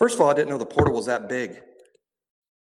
First 0.00 0.14
of 0.14 0.22
all, 0.22 0.30
I 0.30 0.32
didn't 0.32 0.48
know 0.48 0.56
the 0.56 0.64
portal 0.64 0.94
was 0.94 1.04
that 1.06 1.28
big. 1.28 1.60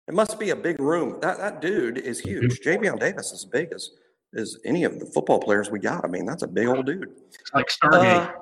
It 0.10 0.14
must 0.14 0.38
be 0.38 0.50
a 0.50 0.58
big 0.58 0.78
room. 0.82 1.20
That 1.22 1.38
that 1.38 1.62
dude 1.62 1.98
is 1.98 2.20
huge. 2.20 2.60
Javian 2.60 3.00
Davis 3.00 3.32
is 3.32 3.46
big 3.46 3.72
as 3.74 3.92
as 4.36 4.58
any 4.66 4.84
of 4.84 5.00
the 5.00 5.06
football 5.06 5.40
players 5.40 5.72
we 5.72 5.80
got. 5.80 6.04
I 6.04 6.10
mean, 6.10 6.26
that's 6.26 6.44
a 6.44 6.48
big 6.48 6.68
old 6.68 6.86
dude. 6.86 7.08
It's 7.30 7.54
like 7.54 7.68
Stargate. 7.68 8.28
Uh, 8.28 8.34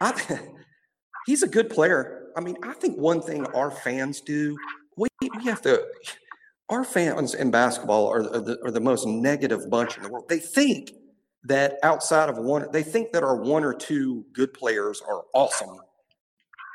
I, 0.00 0.40
he's 1.26 1.44
a 1.44 1.46
good 1.46 1.70
player. 1.70 2.32
I 2.36 2.40
mean, 2.40 2.56
I 2.64 2.72
think 2.72 2.98
one 2.98 3.22
thing 3.22 3.46
our 3.54 3.70
fans 3.70 4.20
do, 4.20 4.56
we 4.96 5.06
we 5.20 5.44
have 5.44 5.62
to. 5.62 5.86
Our 6.70 6.82
fans 6.82 7.34
in 7.34 7.52
basketball 7.52 8.08
are, 8.08 8.34
are 8.34 8.40
the, 8.40 8.58
are 8.64 8.72
the 8.72 8.80
most 8.80 9.06
negative 9.06 9.70
bunch 9.70 9.96
in 9.96 10.02
the 10.02 10.08
world. 10.08 10.28
They 10.28 10.40
think 10.40 10.90
that 11.44 11.76
outside 11.84 12.28
of 12.28 12.38
one, 12.38 12.66
they 12.72 12.82
think 12.82 13.12
that 13.12 13.22
our 13.22 13.36
one 13.36 13.62
or 13.62 13.74
two 13.74 14.24
good 14.32 14.52
players 14.52 15.00
are 15.06 15.22
awesome 15.34 15.78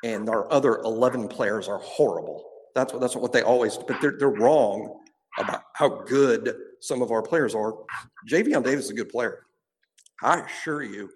and 0.03 0.29
our 0.29 0.51
other 0.51 0.77
11 0.79 1.27
players 1.27 1.67
are 1.67 1.79
horrible. 1.79 2.45
That's 2.75 2.93
what 2.93 3.01
that's 3.01 3.15
what 3.15 3.33
they 3.33 3.41
always. 3.41 3.77
But 3.77 3.99
they're 4.01 4.15
they're 4.17 4.29
wrong 4.29 4.99
about 5.37 5.63
how 5.73 5.89
good 5.89 6.55
some 6.81 7.01
of 7.01 7.11
our 7.11 7.21
players 7.21 7.55
are. 7.55 7.73
Javian 8.29 8.63
Davis 8.63 8.85
is 8.85 8.91
a 8.91 8.93
good 8.93 9.09
player. 9.09 9.45
I 10.21 10.41
assure 10.41 10.83
you, 10.83 11.09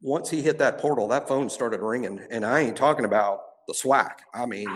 once 0.00 0.30
he 0.30 0.42
hit 0.42 0.58
that 0.58 0.78
portal, 0.78 1.08
that 1.08 1.28
phone 1.28 1.48
started 1.48 1.80
ringing, 1.80 2.20
and 2.30 2.44
I 2.44 2.60
ain't 2.60 2.76
talking 2.76 3.04
about 3.04 3.40
the 3.66 3.74
SWAC. 3.74 4.18
I 4.34 4.46
mean, 4.46 4.68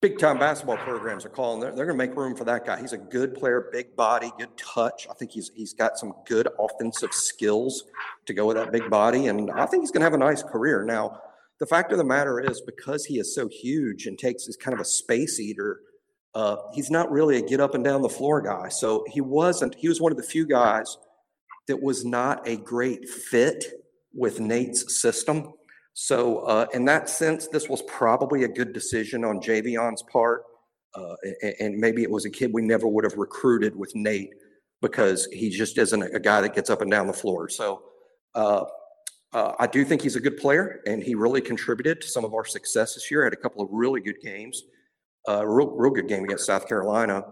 big 0.00 0.18
time 0.18 0.38
basketball 0.38 0.76
programs 0.78 1.24
are 1.24 1.30
calling. 1.30 1.60
They're, 1.60 1.74
they're 1.74 1.86
going 1.86 1.98
to 1.98 2.06
make 2.06 2.16
room 2.16 2.36
for 2.36 2.44
that 2.44 2.64
guy. 2.64 2.80
He's 2.80 2.92
a 2.92 2.98
good 2.98 3.34
player, 3.34 3.68
big 3.72 3.96
body, 3.96 4.32
good 4.38 4.56
touch. 4.56 5.06
I 5.10 5.14
think 5.14 5.32
he's 5.32 5.50
he's 5.54 5.74
got 5.74 5.98
some 5.98 6.12
good 6.26 6.48
offensive 6.58 7.12
skills 7.12 7.84
to 8.26 8.34
go 8.34 8.46
with 8.46 8.56
that 8.56 8.72
big 8.72 8.88
body, 8.90 9.26
and 9.26 9.50
I 9.50 9.66
think 9.66 9.82
he's 9.82 9.90
going 9.90 10.00
to 10.00 10.06
have 10.06 10.14
a 10.14 10.18
nice 10.18 10.42
career. 10.42 10.84
Now, 10.84 11.20
the 11.60 11.66
fact 11.66 11.92
of 11.92 11.98
the 11.98 12.04
matter 12.04 12.40
is, 12.40 12.60
because 12.60 13.04
he 13.04 13.18
is 13.18 13.34
so 13.34 13.48
huge 13.48 14.06
and 14.06 14.18
takes 14.18 14.46
is 14.46 14.56
kind 14.56 14.74
of 14.74 14.80
a 14.80 14.84
space 14.84 15.40
eater. 15.40 15.80
Uh, 16.34 16.56
he's 16.72 16.90
not 16.90 17.10
really 17.10 17.36
a 17.36 17.42
get 17.42 17.60
up 17.60 17.74
and 17.74 17.84
down 17.84 18.02
the 18.02 18.08
floor 18.08 18.40
guy. 18.40 18.68
So 18.68 19.04
he 19.08 19.20
wasn't. 19.20 19.74
He 19.74 19.88
was 19.88 20.00
one 20.00 20.12
of 20.12 20.18
the 20.18 20.24
few 20.24 20.46
guys 20.46 20.96
that 21.66 21.82
was 21.82 22.04
not 22.04 22.46
a 22.46 22.56
great 22.56 23.08
fit 23.08 23.64
with 24.14 24.40
Nate's 24.40 25.00
system. 25.00 25.52
So, 25.94 26.40
uh, 26.40 26.66
in 26.72 26.84
that 26.84 27.08
sense, 27.08 27.48
this 27.48 27.68
was 27.68 27.82
probably 27.82 28.44
a 28.44 28.48
good 28.48 28.72
decision 28.72 29.24
on 29.24 29.40
Javian's 29.40 30.02
part. 30.02 30.44
Uh, 30.94 31.16
and 31.60 31.76
maybe 31.76 32.02
it 32.02 32.10
was 32.10 32.24
a 32.24 32.30
kid 32.30 32.52
we 32.52 32.62
never 32.62 32.88
would 32.88 33.04
have 33.04 33.16
recruited 33.16 33.76
with 33.76 33.94
Nate 33.94 34.30
because 34.80 35.26
he 35.32 35.50
just 35.50 35.76
isn't 35.76 36.02
a 36.02 36.20
guy 36.20 36.40
that 36.40 36.54
gets 36.54 36.70
up 36.70 36.82
and 36.82 36.90
down 36.90 37.08
the 37.08 37.12
floor. 37.12 37.48
So, 37.48 37.82
uh, 39.32 39.52
I 39.58 39.66
do 39.66 39.84
think 39.84 40.02
he's 40.02 40.16
a 40.16 40.20
good 40.20 40.38
player, 40.38 40.80
and 40.86 41.02
he 41.02 41.14
really 41.14 41.40
contributed 41.40 42.00
to 42.00 42.08
some 42.08 42.24
of 42.24 42.32
our 42.34 42.44
success 42.44 42.94
this 42.94 43.10
year. 43.10 43.24
Had 43.24 43.32
a 43.32 43.36
couple 43.36 43.62
of 43.62 43.68
really 43.70 44.00
good 44.00 44.20
games, 44.22 44.62
uh, 45.28 45.46
real, 45.46 45.70
real 45.70 45.92
good 45.92 46.08
game 46.08 46.24
against 46.24 46.46
South 46.46 46.66
Carolina 46.66 47.24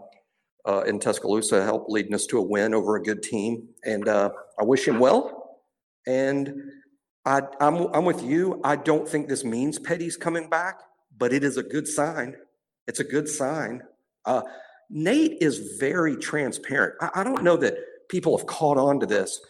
uh, 0.67 0.83
in 0.83 0.99
Tuscaloosa, 0.99 1.65
helped 1.65 1.91
leading 1.91 2.15
us 2.15 2.27
to 2.27 2.39
a 2.39 2.43
win 2.43 2.75
over 2.75 2.97
a 2.97 3.03
good 3.03 3.23
team. 3.23 3.69
And 3.85 4.09
uh, 4.09 4.31
I 4.61 4.65
wish 4.65 4.87
him 4.87 4.99
well. 4.99 5.59
And 6.07 6.53
I, 7.25 7.43
I'm, 7.61 7.89
I'm 7.95 8.05
with 8.05 8.23
you. 8.23 8.61
I 8.63 8.77
don't 8.77 9.09
think 9.09 9.29
this 9.29 9.45
means 9.45 9.79
Petty's 9.79 10.17
coming 10.17 10.49
back, 10.49 10.81
but 11.17 11.33
it 11.33 11.43
is 11.43 11.57
a 11.57 11.63
good 11.63 11.89
sign. 11.89 12.37
It's 12.87 13.01
a 13.01 13.05
good 13.05 13.29
sign. 13.29 13.83
Uh, 14.25 14.43
Nate 14.91 15.39
is 15.41 15.77
very 15.79 16.17
transparent. 16.17 16.95
I, 17.01 17.21
I 17.21 17.25
don't 17.25 17.43
know 17.43 17.57
that 17.57 17.75
people 18.09 18.37
have 18.37 18.47
caught 18.47 18.77
on 18.77 19.01
to 19.01 19.07
this. 19.07 19.41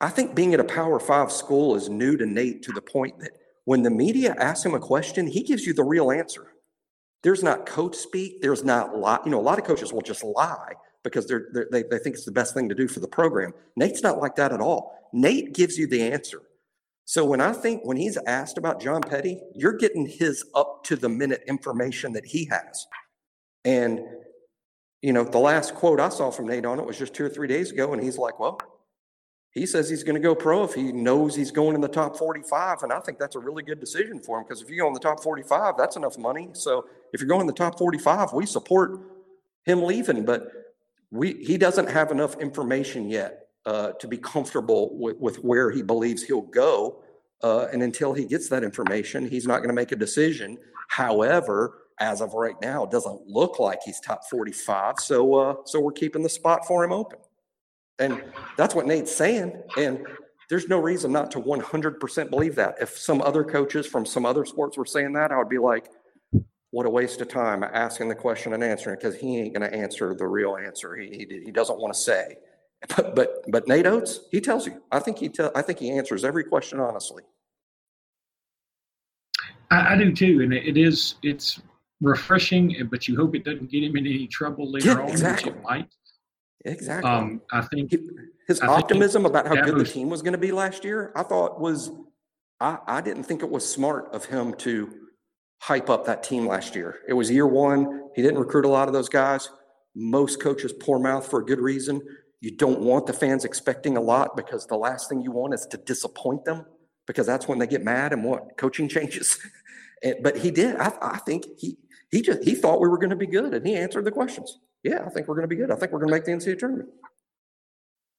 I 0.00 0.08
think 0.08 0.34
being 0.34 0.54
at 0.54 0.60
a 0.60 0.64
Power 0.64 0.98
Five 0.98 1.30
school 1.30 1.76
is 1.76 1.88
new 1.88 2.16
to 2.16 2.26
Nate 2.26 2.62
to 2.64 2.72
the 2.72 2.82
point 2.82 3.18
that 3.20 3.32
when 3.64 3.82
the 3.82 3.90
media 3.90 4.34
asks 4.38 4.64
him 4.64 4.74
a 4.74 4.80
question, 4.80 5.26
he 5.26 5.42
gives 5.42 5.66
you 5.66 5.72
the 5.72 5.84
real 5.84 6.10
answer. 6.10 6.48
There's 7.22 7.42
not 7.42 7.64
coach 7.64 7.96
speak. 7.96 8.42
There's 8.42 8.64
not 8.64 8.96
lie. 8.96 9.18
You 9.24 9.30
know, 9.30 9.40
a 9.40 9.42
lot 9.42 9.58
of 9.58 9.64
coaches 9.64 9.92
will 9.92 10.02
just 10.02 10.22
lie 10.22 10.74
because 11.02 11.26
they're, 11.26 11.48
they're, 11.52 11.68
they 11.72 11.82
they 11.82 11.98
think 11.98 12.16
it's 12.16 12.26
the 12.26 12.32
best 12.32 12.54
thing 12.54 12.68
to 12.68 12.74
do 12.74 12.86
for 12.86 13.00
the 13.00 13.08
program. 13.08 13.52
Nate's 13.76 14.02
not 14.02 14.18
like 14.18 14.36
that 14.36 14.52
at 14.52 14.60
all. 14.60 15.08
Nate 15.12 15.54
gives 15.54 15.78
you 15.78 15.86
the 15.86 16.02
answer. 16.02 16.42
So 17.06 17.24
when 17.24 17.40
I 17.40 17.52
think 17.52 17.82
when 17.84 17.96
he's 17.96 18.16
asked 18.26 18.58
about 18.58 18.80
John 18.80 19.02
Petty, 19.02 19.40
you're 19.54 19.76
getting 19.76 20.06
his 20.06 20.44
up 20.54 20.84
to 20.84 20.96
the 20.96 21.08
minute 21.08 21.42
information 21.46 22.12
that 22.14 22.26
he 22.26 22.46
has. 22.46 22.86
And 23.64 24.00
you 25.00 25.12
know, 25.12 25.24
the 25.24 25.38
last 25.38 25.74
quote 25.74 26.00
I 26.00 26.08
saw 26.08 26.30
from 26.30 26.46
Nate 26.46 26.64
on 26.64 26.80
it 26.80 26.86
was 26.86 26.98
just 26.98 27.14
two 27.14 27.24
or 27.24 27.28
three 27.28 27.48
days 27.48 27.70
ago, 27.70 27.92
and 27.92 28.02
he's 28.02 28.18
like, 28.18 28.38
"Well, 28.38 28.58
he 29.54 29.66
says 29.66 29.88
he's 29.88 30.02
going 30.02 30.16
to 30.16 30.20
go 30.20 30.34
pro 30.34 30.64
if 30.64 30.74
he 30.74 30.90
knows 30.90 31.36
he's 31.36 31.52
going 31.52 31.76
in 31.76 31.80
the 31.80 31.88
top 31.88 32.16
45, 32.16 32.82
and 32.82 32.92
I 32.92 32.98
think 32.98 33.18
that's 33.18 33.36
a 33.36 33.38
really 33.38 33.62
good 33.62 33.78
decision 33.78 34.18
for 34.20 34.38
him 34.38 34.44
because 34.44 34.60
if 34.60 34.68
you 34.68 34.76
go 34.76 34.88
in 34.88 34.92
the 34.92 35.00
top 35.00 35.22
45, 35.22 35.76
that's 35.78 35.94
enough 35.94 36.18
money. 36.18 36.48
So 36.54 36.86
if 37.12 37.20
you're 37.20 37.28
going 37.28 37.42
in 37.42 37.46
the 37.46 37.52
top 37.52 37.78
45, 37.78 38.32
we 38.32 38.46
support 38.46 38.98
him 39.64 39.82
leaving, 39.82 40.24
but 40.24 40.50
we 41.12 41.34
he 41.34 41.56
doesn't 41.56 41.88
have 41.88 42.10
enough 42.10 42.36
information 42.40 43.08
yet 43.08 43.46
uh, 43.64 43.92
to 43.92 44.08
be 44.08 44.18
comfortable 44.18 44.98
with, 44.98 45.18
with 45.18 45.36
where 45.36 45.70
he 45.70 45.82
believes 45.82 46.24
he'll 46.24 46.42
go. 46.42 47.02
Uh, 47.42 47.68
and 47.72 47.82
until 47.82 48.12
he 48.12 48.24
gets 48.24 48.48
that 48.48 48.64
information, 48.64 49.28
he's 49.28 49.46
not 49.46 49.58
going 49.58 49.68
to 49.68 49.74
make 49.74 49.92
a 49.92 49.96
decision. 49.96 50.58
However, 50.88 51.82
as 52.00 52.20
of 52.20 52.34
right 52.34 52.56
now, 52.60 52.84
it 52.84 52.90
doesn't 52.90 53.26
look 53.26 53.58
like 53.58 53.78
he's 53.84 54.00
top 54.00 54.22
45. 54.28 54.98
So, 54.98 55.34
uh, 55.34 55.54
so 55.64 55.78
we're 55.78 55.92
keeping 55.92 56.22
the 56.22 56.28
spot 56.28 56.66
for 56.66 56.82
him 56.82 56.92
open. 56.92 57.18
And 57.98 58.22
that's 58.56 58.74
what 58.74 58.86
Nate's 58.86 59.14
saying. 59.14 59.62
And 59.76 60.06
there's 60.50 60.68
no 60.68 60.78
reason 60.80 61.12
not 61.12 61.30
to 61.32 61.40
100% 61.40 62.30
believe 62.30 62.54
that. 62.56 62.76
If 62.80 62.98
some 62.98 63.22
other 63.22 63.44
coaches 63.44 63.86
from 63.86 64.04
some 64.04 64.26
other 64.26 64.44
sports 64.44 64.76
were 64.76 64.84
saying 64.84 65.12
that, 65.14 65.32
I 65.32 65.38
would 65.38 65.48
be 65.48 65.58
like, 65.58 65.90
what 66.70 66.86
a 66.86 66.90
waste 66.90 67.20
of 67.20 67.28
time 67.28 67.62
asking 67.62 68.08
the 68.08 68.14
question 68.16 68.52
and 68.52 68.64
answering 68.64 68.96
because 68.96 69.14
he 69.16 69.38
ain't 69.38 69.54
going 69.54 69.70
to 69.70 69.74
answer 69.76 70.12
the 70.14 70.26
real 70.26 70.56
answer. 70.56 70.96
He, 70.96 71.26
he, 71.30 71.42
he 71.44 71.50
doesn't 71.52 71.78
want 71.78 71.94
to 71.94 72.00
say. 72.00 72.36
But 72.96 73.14
but 73.16 73.44
but 73.48 73.66
Nate 73.66 73.86
Oats, 73.86 74.20
he 74.30 74.42
tells 74.42 74.66
you. 74.66 74.82
I 74.92 74.98
think 74.98 75.16
he 75.16 75.30
tell. 75.30 75.50
I 75.54 75.62
think 75.62 75.78
he 75.78 75.90
answers 75.92 76.22
every 76.22 76.44
question 76.44 76.80
honestly. 76.80 77.22
I, 79.70 79.94
I 79.94 79.96
do 79.96 80.12
too, 80.14 80.42
and 80.42 80.52
it 80.52 80.76
is 80.76 81.14
it's 81.22 81.62
refreshing, 82.02 82.76
but 82.90 83.08
you 83.08 83.16
hope 83.16 83.34
it 83.34 83.44
doesn't 83.44 83.70
get 83.70 83.84
him 83.84 83.96
in 83.96 84.06
any 84.06 84.26
trouble 84.26 84.70
later 84.70 84.88
Yeah, 84.88 84.98
on, 85.00 85.08
exactly. 85.08 85.52
which 85.52 85.60
it 85.60 85.64
might. 85.64 85.88
Exactly. 86.64 87.10
Um, 87.10 87.42
I 87.52 87.62
think 87.62 87.90
He- 87.90 88.08
His 88.46 88.60
I 88.60 88.66
think 88.66 88.78
optimism 88.78 89.26
about 89.26 89.46
how 89.46 89.54
good 89.54 89.78
the 89.78 89.84
team 89.84 90.10
was 90.10 90.22
going 90.22 90.32
to 90.32 90.38
be 90.38 90.52
last 90.52 90.84
year, 90.84 91.12
I 91.16 91.22
thought 91.22 91.60
was. 91.60 91.90
I 92.60 92.78
I 92.86 93.00
didn't 93.00 93.24
think 93.24 93.42
it 93.42 93.50
was 93.50 93.68
smart 93.70 94.08
of 94.14 94.24
him 94.26 94.54
to 94.58 94.92
hype 95.60 95.88
up 95.90 96.04
that 96.06 96.22
team 96.22 96.46
last 96.46 96.74
year. 96.76 97.00
It 97.08 97.14
was 97.14 97.30
year 97.30 97.46
one. 97.46 98.10
He 98.14 98.22
didn't 98.22 98.38
recruit 98.38 98.64
a 98.64 98.68
lot 98.68 98.86
of 98.86 98.94
those 98.94 99.08
guys. 99.08 99.48
Most 99.94 100.40
coaches 100.40 100.72
pour 100.72 100.98
mouth 100.98 101.26
for 101.28 101.40
a 101.40 101.44
good 101.44 101.60
reason. 101.60 102.00
You 102.40 102.56
don't 102.56 102.80
want 102.80 103.06
the 103.06 103.12
fans 103.12 103.44
expecting 103.44 103.96
a 103.96 104.00
lot 104.00 104.36
because 104.36 104.66
the 104.66 104.76
last 104.76 105.08
thing 105.08 105.22
you 105.22 105.30
want 105.30 105.54
is 105.54 105.66
to 105.70 105.78
disappoint 105.78 106.44
them 106.44 106.66
because 107.06 107.26
that's 107.26 107.48
when 107.48 107.58
they 107.58 107.66
get 107.66 107.82
mad 107.82 108.12
and 108.12 108.22
want 108.22 108.56
coaching 108.58 108.88
changes. 108.96 109.38
But 110.22 110.36
he 110.36 110.50
did. 110.50 110.76
I, 110.76 110.92
I 111.00 111.18
think 111.18 111.46
he 111.58 111.78
he 112.14 112.22
just 112.22 112.44
he 112.44 112.54
thought 112.54 112.80
we 112.80 112.88
were 112.88 112.96
going 112.98 113.10
to 113.10 113.16
be 113.16 113.26
good 113.26 113.52
and 113.54 113.66
he 113.66 113.74
answered 113.74 114.04
the 114.04 114.10
questions. 114.12 114.60
Yeah, 114.84 115.02
I 115.04 115.08
think 115.10 115.26
we're 115.26 115.34
going 115.34 115.48
to 115.48 115.54
be 115.54 115.56
good. 115.56 115.72
I 115.72 115.74
think 115.74 115.90
we're 115.90 115.98
going 115.98 116.10
to 116.10 116.14
make 116.14 116.24
the 116.24 116.30
NCAA 116.30 116.58
tournament. 116.60 116.88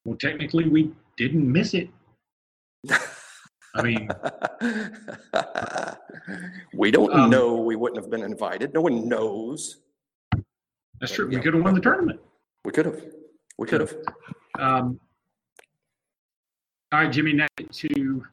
well, 0.04 0.16
technically 0.16 0.68
we 0.68 0.92
didn't 1.16 1.50
miss 1.50 1.72
it. 1.72 1.88
I 3.74 3.82
mean, 3.82 4.08
we 6.74 6.90
don't 6.90 7.10
Um, 7.12 7.30
know 7.30 7.54
we 7.56 7.74
wouldn't 7.76 7.98
have 8.02 8.10
been 8.10 8.22
invited. 8.22 8.74
No 8.74 8.82
one 8.82 9.08
knows. 9.08 9.78
that's 11.00 11.12
true. 11.12 11.28
We 11.28 11.38
could 11.40 11.54
have 11.54 11.62
won 11.62 11.74
the 11.74 11.80
tournament. 11.80 12.20
We 12.66 12.72
could 12.72 12.84
have. 12.84 13.00
We 13.56 13.66
could 13.66 13.80
have. 13.80 13.94
Um, 14.58 15.00
all 16.92 17.00
right, 17.00 17.10
Jimmy. 17.12 17.32
Now 17.32 17.46
to 17.58 18.24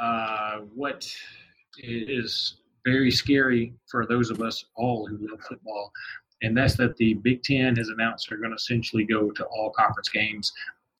uh, 0.00 0.58
what 0.74 1.14
is 1.78 2.56
very 2.84 3.10
scary 3.10 3.72
for 3.90 4.06
those 4.06 4.30
of 4.30 4.40
us 4.40 4.64
all 4.76 5.06
who 5.06 5.18
love 5.20 5.40
football, 5.48 5.92
and 6.42 6.56
that's 6.56 6.76
that 6.76 6.96
the 6.96 7.14
Big 7.14 7.42
Ten 7.42 7.76
has 7.76 7.88
announced 7.88 8.28
they're 8.28 8.38
going 8.38 8.50
to 8.50 8.56
essentially 8.56 9.04
go 9.04 9.30
to 9.30 9.44
all 9.46 9.70
conference 9.70 10.08
games. 10.08 10.52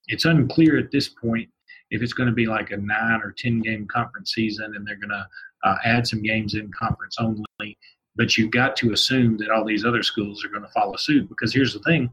It's 0.09 0.25
unclear 0.25 0.79
at 0.79 0.91
this 0.91 1.09
point 1.09 1.49
if 1.91 2.03
it's 2.03 2.13
going 2.13 2.29
to 2.29 2.35
be 2.35 2.47
like 2.47 2.71
a 2.71 2.77
nine 2.77 3.21
or 3.23 3.35
ten 3.37 3.61
game 3.61 3.87
conference 3.87 4.33
season, 4.33 4.75
and 4.75 4.87
they're 4.87 4.97
going 4.97 5.11
to 5.11 5.27
uh, 5.65 5.77
add 5.85 6.07
some 6.07 6.23
games 6.23 6.55
in 6.55 6.71
conference 6.73 7.17
only. 7.19 7.79
But 8.17 8.39
you've 8.39 8.53
got 8.53 8.77
to 8.77 8.93
assume 8.93 9.37
that 9.39 9.51
all 9.51 9.65
these 9.65 9.85
other 9.85 10.03
schools 10.03 10.45
are 10.45 10.49
going 10.49 10.63
to 10.63 10.69
follow 10.69 10.97
suit 10.97 11.29
because 11.29 11.53
here's 11.53 11.75
the 11.75 11.81
thing: 11.81 12.11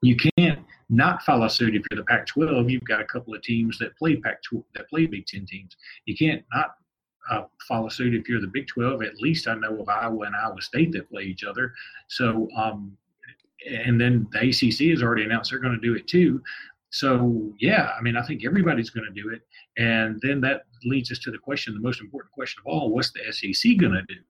you 0.00 0.16
can't 0.16 0.60
not 0.90 1.22
follow 1.22 1.48
suit 1.48 1.74
if 1.74 1.82
you're 1.90 2.00
the 2.00 2.04
Pac-12. 2.04 2.70
You've 2.70 2.84
got 2.84 3.00
a 3.00 3.04
couple 3.04 3.34
of 3.34 3.42
teams 3.42 3.78
that 3.78 3.96
play 3.96 4.16
Pac-12 4.16 4.64
that 4.74 4.88
play 4.88 5.06
Big 5.06 5.26
Ten 5.26 5.46
teams. 5.46 5.76
You 6.06 6.16
can't 6.16 6.44
not 6.52 6.74
uh, 7.30 7.44
follow 7.68 7.88
suit 7.88 8.14
if 8.14 8.28
you're 8.28 8.40
the 8.40 8.46
Big 8.46 8.66
12. 8.66 9.02
At 9.02 9.20
least 9.20 9.48
I 9.48 9.54
know 9.54 9.80
of 9.80 9.88
Iowa 9.88 10.26
and 10.26 10.36
Iowa 10.36 10.60
State 10.60 10.92
that 10.92 11.10
play 11.10 11.22
each 11.22 11.44
other. 11.44 11.72
So, 12.08 12.48
um, 12.56 12.96
and 13.70 14.00
then 14.00 14.26
the 14.32 14.40
ACC 14.40 14.90
has 14.90 15.02
already 15.02 15.24
announced 15.24 15.50
they're 15.50 15.60
going 15.60 15.78
to 15.78 15.86
do 15.86 15.94
it 15.94 16.08
too. 16.08 16.42
So, 16.90 17.54
yeah, 17.58 17.92
I 17.98 18.02
mean, 18.02 18.16
I 18.16 18.22
think 18.22 18.44
everybody's 18.44 18.90
going 18.90 19.06
to 19.06 19.22
do 19.22 19.30
it. 19.30 19.40
And 19.78 20.20
then 20.22 20.40
that 20.42 20.64
leads 20.84 21.10
us 21.10 21.18
to 21.20 21.30
the 21.30 21.38
question, 21.38 21.72
the 21.72 21.80
most 21.80 22.00
important 22.00 22.32
question 22.32 22.60
of 22.60 22.70
all: 22.70 22.90
What's 22.90 23.12
the 23.12 23.32
SEC 23.32 23.78
going 23.78 23.92
to 23.92 24.02
do? 24.02 24.20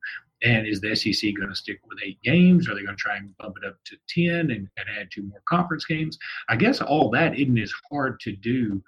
And 0.44 0.66
is 0.66 0.81
the 0.81 0.94
SEC 0.94 1.35
going 1.37 1.48
to 1.48 1.57
stick 1.57 1.78
with 1.88 1.98
eight 2.05 2.20
games? 2.22 2.68
Are 2.68 2.74
they 2.74 2.83
going 2.83 2.96
to 2.96 3.02
try 3.02 3.16
and 3.16 3.37
bump 3.38 3.57
it 3.62 3.66
up 3.66 3.76
to 3.85 3.96
10 4.09 4.50
and, 4.50 4.50
and 4.50 4.87
add 4.98 5.09
two 5.12 5.22
more 5.22 5.40
conference 5.48 5.85
games? 5.85 6.18
I 6.48 6.57
guess 6.57 6.81
all 6.81 7.11
that 7.11 7.38
isn't 7.38 7.59
as 7.59 7.72
hard 7.90 8.18
to 8.20 8.33
do 8.33 8.83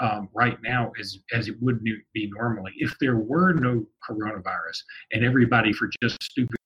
um, 0.00 0.28
right 0.34 0.58
now 0.62 0.92
as, 1.00 1.18
as 1.32 1.48
it 1.48 1.60
would 1.60 1.82
be 1.82 2.30
normally. 2.36 2.72
If 2.76 2.96
there 3.00 3.16
were 3.16 3.52
no 3.52 3.86
coronavirus 4.08 4.82
and 5.12 5.24
everybody, 5.24 5.72
for 5.72 5.90
just 6.02 6.22
stupid 6.22 6.56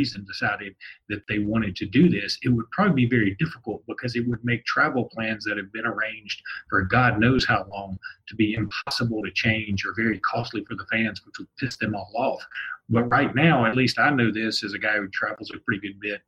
reason 0.00 0.24
decided 0.24 0.74
that 1.08 1.22
they 1.28 1.40
wanted 1.40 1.74
to 1.74 1.86
do 1.86 2.08
this, 2.08 2.38
it 2.42 2.50
would 2.50 2.70
probably 2.70 3.06
be 3.06 3.08
very 3.08 3.34
difficult 3.38 3.82
because 3.88 4.14
it 4.14 4.26
would 4.28 4.44
make 4.44 4.64
travel 4.64 5.08
plans 5.12 5.44
that 5.44 5.56
have 5.56 5.72
been 5.72 5.86
arranged 5.86 6.40
for 6.70 6.82
God 6.82 7.18
knows 7.18 7.44
how 7.44 7.66
long 7.70 7.98
to 8.28 8.36
be 8.36 8.54
impossible 8.54 9.22
to 9.22 9.30
change 9.32 9.84
or 9.84 9.94
very 9.96 10.20
costly 10.20 10.64
for 10.64 10.76
the 10.76 10.86
fans, 10.90 11.24
which 11.26 11.38
would 11.38 11.48
piss 11.58 11.76
them 11.76 11.96
all 11.96 12.12
off. 12.16 12.46
But 12.88 13.04
right 13.04 13.34
now, 13.34 13.66
at 13.66 13.76
least 13.76 13.98
I 13.98 14.10
know 14.10 14.30
this 14.32 14.62
as 14.62 14.72
a 14.72 14.78
guy 14.78 14.96
who 14.96 15.08
travels 15.08 15.50
a 15.54 15.58
pretty 15.60 15.80
good 15.80 16.00
bit. 16.00 16.22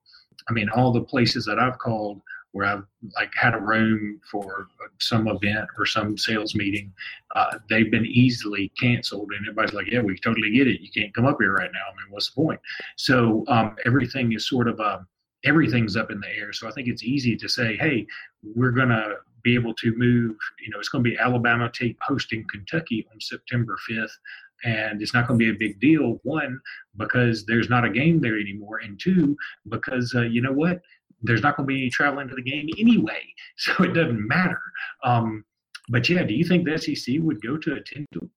I 0.49 0.53
mean, 0.53 0.69
all 0.71 0.93
the 0.93 1.03
places 1.03 1.45
that 1.45 1.59
I've 1.59 1.79
called 1.79 2.21
where 2.53 2.67
I've 2.67 2.85
like 3.17 3.33
had 3.35 3.55
a 3.55 3.61
room 3.61 4.21
for 4.31 4.69
some 4.99 5.29
event 5.29 5.69
or 5.79 5.87
some 5.87 6.19
sales 6.19 6.55
meeting, 6.55 6.93
uh, 7.35 7.59
they've 7.69 7.91
been 7.91 8.07
easily 8.07 8.73
canceled, 8.81 9.31
and 9.31 9.47
everybody's 9.47 9.75
like, 9.75 9.87
"Yeah, 9.91 10.01
we 10.01 10.19
totally 10.19 10.51
get 10.51 10.67
it. 10.67 10.81
You 10.81 10.91
can't 10.91 11.15
come 11.15 11.27
up 11.27 11.39
here 11.41 11.55
right 11.55 11.71
now. 11.73 11.81
I 11.91 11.93
mean, 11.93 12.11
what's 12.11 12.31
the 12.31 12.43
point?" 12.43 12.61
So 12.97 13.45
um, 13.49 13.77
everything 13.87 14.33
is 14.33 14.49
sort 14.49 14.69
of 14.69 14.81
um, 14.81 15.07
everything's 15.45 15.97
up 15.97 16.11
in 16.11 16.21
the 16.21 16.29
air. 16.29 16.53
So 16.53 16.69
I 16.69 16.73
think 16.73 16.89
it's 16.89 17.05
easy 17.05 17.37
to 17.37 17.49
say, 17.49 17.77
"Hey, 17.77 18.07
we're 18.43 18.73
gonna 18.73 19.15
be 19.43 19.55
able 19.55 19.75
to 19.75 19.95
move." 19.97 20.37
You 20.61 20.71
know, 20.71 20.79
it's 20.79 20.89
going 20.89 21.05
to 21.05 21.11
be 21.11 21.19
Alabama 21.19 21.71
take 21.73 21.97
hosting 22.03 22.45
Kentucky 22.51 23.07
on 23.13 23.21
September 23.21 23.77
fifth 23.87 24.17
and 24.65 25.01
it's 25.01 25.15
not 25.15 25.27
going 25.27 25.39
to 25.39 25.45
be 25.45 25.51
a 25.51 25.59
big 25.59 25.81
deal 25.81 26.21
one 26.23 26.61
because 26.97 27.47
there's 27.47 27.71
not 27.71 27.85
a 27.85 27.91
game 27.91 28.21
there 28.21 28.39
anymore 28.39 28.79
and 28.79 29.01
two 29.01 29.37
because 29.69 30.15
uh, 30.15 30.23
you 30.23 30.43
know 30.43 30.53
what 30.53 30.83
there's 31.23 31.43
not 31.43 31.57
going 31.57 31.67
to 31.67 31.73
be 31.73 31.81
any 31.83 31.91
travel 31.91 32.21
into 32.21 32.35
the 32.35 32.43
game 32.43 32.69
anyway, 32.79 33.23
so 33.57 33.85
it 33.85 33.93
doesn't 33.95 34.27
matter. 34.27 34.61
Um, 35.05 35.45
but 35.89 36.09
yeah, 36.09 36.23
do 36.23 36.35
you 36.35 36.45
think 36.45 36.65
the 36.65 36.79
SEC 36.79 37.17
would 37.21 37.43
go 37.43 37.57
to 37.57 37.75
a 37.75 37.81
10 37.81 38.07
to? 38.15 38.31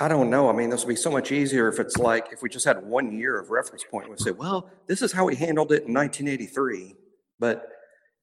I 0.00 0.06
don't 0.06 0.30
know. 0.30 0.48
I 0.48 0.52
mean, 0.52 0.70
this 0.70 0.84
would 0.84 0.92
be 0.92 0.96
so 0.96 1.10
much 1.10 1.32
easier 1.32 1.68
if 1.68 1.80
it's 1.80 1.98
like 1.98 2.28
if 2.32 2.40
we 2.40 2.48
just 2.48 2.64
had 2.64 2.82
one 2.84 3.12
year 3.12 3.38
of 3.38 3.50
reference 3.50 3.82
point. 3.82 4.08
We'd 4.08 4.20
say, 4.20 4.30
well, 4.30 4.70
this 4.86 5.02
is 5.02 5.10
how 5.10 5.24
we 5.24 5.34
handled 5.34 5.72
it 5.72 5.84
in 5.86 5.94
1983, 5.94 6.94
but 7.40 7.68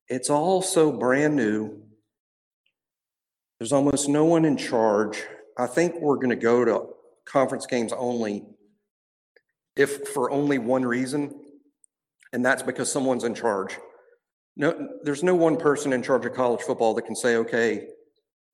it's 0.08 0.30
all 0.30 0.62
so 0.62 0.92
brand 0.92 1.36
new. 1.36 1.82
There's 3.60 3.74
almost 3.74 4.08
no 4.08 4.24
one 4.24 4.46
in 4.46 4.56
charge. 4.56 5.24
I 5.58 5.68
think 5.68 5.96
we're 6.00 6.16
going 6.16 6.30
to 6.30 6.36
go 6.36 6.64
to 6.64 6.88
conference 7.26 7.66
games 7.66 7.92
only 7.92 8.46
if 9.76 10.08
for 10.10 10.32
only 10.32 10.58
one 10.58 10.86
reason 10.86 11.45
and 12.36 12.46
that's 12.46 12.62
because 12.62 12.92
someone's 12.92 13.24
in 13.24 13.34
charge. 13.34 13.78
No, 14.58 14.90
there's 15.04 15.24
no 15.24 15.34
one 15.34 15.56
person 15.56 15.94
in 15.94 16.04
charge 16.04 16.26
of 16.26 16.34
college 16.34 16.62
football 16.62 16.94
that 16.96 17.04
can 17.04 17.16
say, 17.16 17.38
okay, 17.38 17.88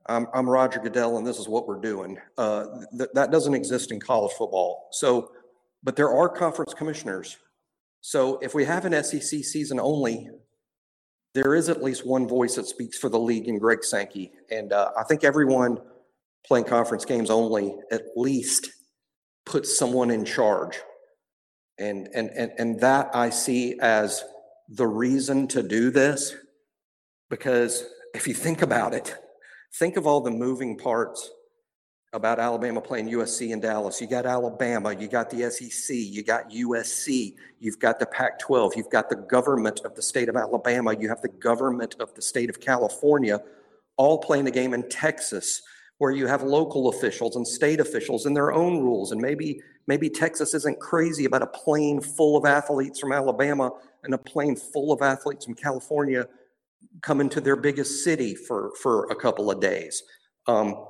I'm, 0.05 0.27
I'm 0.35 0.47
Roger 0.47 0.79
Goodell 0.79 1.17
and 1.17 1.25
this 1.25 1.39
is 1.39 1.49
what 1.49 1.67
we're 1.67 1.81
doing. 1.81 2.19
Uh, 2.37 2.65
th- 2.95 3.09
that 3.15 3.31
doesn't 3.31 3.55
exist 3.55 3.91
in 3.91 3.99
college 3.99 4.33
football. 4.33 4.87
So, 4.91 5.31
but 5.81 5.95
there 5.95 6.11
are 6.11 6.29
conference 6.29 6.75
commissioners. 6.75 7.37
So 8.01 8.37
if 8.37 8.53
we 8.53 8.65
have 8.65 8.85
an 8.85 9.03
SEC 9.03 9.43
season 9.43 9.79
only, 9.79 10.29
there 11.33 11.55
is 11.55 11.67
at 11.67 11.81
least 11.81 12.05
one 12.05 12.27
voice 12.27 12.55
that 12.55 12.67
speaks 12.67 12.99
for 12.99 13.09
the 13.09 13.19
league 13.19 13.47
in 13.47 13.57
Greg 13.57 13.83
Sankey. 13.83 14.31
And 14.51 14.73
uh, 14.73 14.91
I 14.95 15.03
think 15.05 15.23
everyone 15.23 15.79
playing 16.45 16.65
conference 16.65 17.03
games 17.03 17.31
only 17.31 17.75
at 17.91 18.03
least 18.15 18.69
puts 19.47 19.75
someone 19.75 20.11
in 20.11 20.23
charge. 20.23 20.79
And, 21.81 22.07
and, 22.13 22.29
and, 22.29 22.51
and 22.57 22.79
that 22.79 23.09
I 23.13 23.29
see 23.31 23.79
as 23.79 24.23
the 24.69 24.87
reason 24.87 25.47
to 25.49 25.63
do 25.63 25.89
this. 25.89 26.35
Because 27.29 27.83
if 28.13 28.27
you 28.27 28.33
think 28.33 28.61
about 28.61 28.93
it, 28.93 29.15
think 29.73 29.97
of 29.97 30.05
all 30.05 30.21
the 30.21 30.31
moving 30.31 30.77
parts 30.77 31.31
about 32.13 32.39
Alabama 32.39 32.81
playing 32.81 33.09
USC 33.09 33.51
in 33.51 33.61
Dallas. 33.61 34.01
You 34.01 34.07
got 34.07 34.25
Alabama, 34.25 34.93
you 34.93 35.07
got 35.07 35.29
the 35.29 35.49
SEC, 35.49 35.95
you 35.95 36.23
got 36.23 36.49
USC, 36.49 37.35
you've 37.59 37.79
got 37.79 37.99
the 37.99 38.05
Pac 38.05 38.37
12, 38.39 38.73
you've 38.75 38.89
got 38.89 39.09
the 39.09 39.15
government 39.15 39.79
of 39.85 39.95
the 39.95 40.01
state 40.01 40.27
of 40.27 40.35
Alabama, 40.35 40.93
you 40.93 41.07
have 41.07 41.21
the 41.21 41.29
government 41.29 41.95
of 42.01 42.13
the 42.13 42.21
state 42.21 42.49
of 42.49 42.59
California 42.59 43.41
all 43.95 44.17
playing 44.17 44.47
a 44.47 44.51
game 44.51 44.73
in 44.73 44.87
Texas 44.89 45.61
where 46.01 46.11
you 46.11 46.25
have 46.25 46.41
local 46.41 46.89
officials 46.89 47.35
and 47.35 47.47
state 47.47 47.79
officials 47.79 48.25
and 48.25 48.35
their 48.35 48.51
own 48.51 48.79
rules 48.79 49.11
and 49.11 49.21
maybe 49.21 49.61
Maybe 49.87 50.09
Texas 50.09 50.53
isn't 50.53 50.79
crazy 50.79 51.25
about 51.25 51.41
a 51.41 51.47
plane 51.47 52.01
full 52.01 52.37
of 52.37 52.45
athletes 52.45 52.99
from 52.99 53.11
Alabama 53.11 53.71
and 54.03 54.13
a 54.13 54.17
plane 54.17 54.55
full 54.55 54.91
of 54.91 55.01
athletes 55.01 55.45
from 55.45 55.55
California 55.55 56.27
coming 57.01 57.29
to 57.29 57.41
their 57.41 57.55
biggest 57.55 58.03
city 58.03 58.35
for, 58.35 58.71
for 58.81 59.05
a 59.11 59.15
couple 59.15 59.49
of 59.51 59.59
days. 59.59 60.03
Um, 60.47 60.85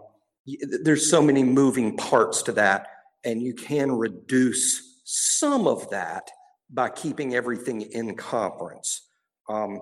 there's 0.84 1.10
so 1.10 1.21
many 1.21 1.43
moving 1.43 1.95
parts 1.97 2.41
to 2.43 2.52
that, 2.54 2.88
and 3.24 3.41
you 3.41 3.54
can 3.54 3.91
reduce 3.91 5.02
some 5.04 5.67
of 5.67 5.89
that 5.89 6.30
by 6.69 6.89
keeping 6.89 7.36
everything 7.36 7.82
in 7.82 8.15
conference. 8.15 9.08
Um, 9.50 9.82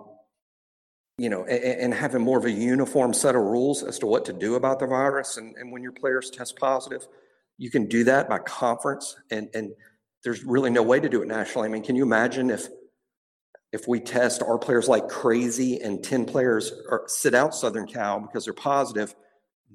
you 1.20 1.30
know, 1.30 1.46
and, 1.46 1.82
and, 1.82 1.94
having 1.94 2.22
more 2.22 2.38
of 2.38 2.46
a 2.46 2.52
uniform 2.52 3.14
set 3.14 3.36
of 3.36 3.42
rules 3.42 3.84
as 3.84 4.00
to 4.00 4.06
what 4.06 4.26
to 4.26 4.34
do 4.34 4.56
about 4.56 4.80
the 4.80 4.88
virus. 4.88 5.38
And, 5.38 5.56
and 5.58 5.72
when 5.72 5.84
your 5.84 5.92
players 5.92 6.30
test 6.30 6.58
positive, 6.58 7.08
you 7.58 7.70
can 7.70 7.88
do 7.88 8.04
that 8.06 8.30
by 8.30 8.40
conference 8.40 9.16
and 9.30 9.50
and 9.54 9.72
there's 10.24 10.44
really 10.44 10.70
no 10.70 10.84
way 10.84 11.00
to 11.00 11.10
do 11.10 11.22
it 11.22 11.28
nationally. 11.28 11.68
I 11.68 11.72
mean, 11.72 11.84
can 11.84 11.96
you 11.96 12.04
imagine 12.04 12.50
if 12.50 12.68
if 13.72 13.88
we 13.88 14.00
test 14.00 14.42
our 14.42 14.58
players 14.58 14.88
like 14.88 15.08
crazy 15.08 15.80
and 15.80 16.04
10 16.04 16.26
players 16.26 16.72
are, 16.90 17.04
sit 17.06 17.36
out 17.36 17.54
Southern 17.54 17.86
Cal 17.86 18.20
because 18.20 18.46
they're 18.46 18.54
positive, 18.54 19.14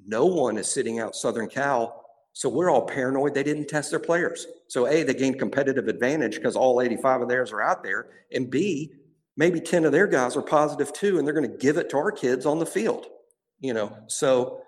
no 0.05 0.25
one 0.25 0.57
is 0.57 0.69
sitting 0.69 0.99
out 0.99 1.15
Southern 1.15 1.47
Cal. 1.47 2.03
So 2.33 2.49
we're 2.49 2.69
all 2.69 2.81
paranoid 2.81 3.33
they 3.33 3.43
didn't 3.43 3.69
test 3.69 3.91
their 3.91 3.99
players. 3.99 4.47
So 4.67 4.85
A, 4.87 5.03
they 5.03 5.13
gained 5.13 5.39
competitive 5.39 5.87
advantage 5.87 6.35
because 6.35 6.57
all 6.57 6.81
85 6.81 7.21
of 7.21 7.29
theirs 7.29 7.53
are 7.53 7.61
out 7.61 7.83
there. 7.83 8.07
And 8.33 8.49
B, 8.49 8.91
maybe 9.37 9.59
10 9.59 9.85
of 9.85 9.91
their 9.91 10.07
guys 10.07 10.35
are 10.35 10.41
positive 10.41 10.93
too, 10.93 11.17
and 11.17 11.27
they're 11.27 11.33
going 11.33 11.49
to 11.49 11.57
give 11.57 11.77
it 11.77 11.89
to 11.89 11.97
our 11.97 12.11
kids 12.11 12.45
on 12.45 12.59
the 12.59 12.65
field. 12.65 13.07
You 13.59 13.73
know, 13.73 13.97
so 14.07 14.61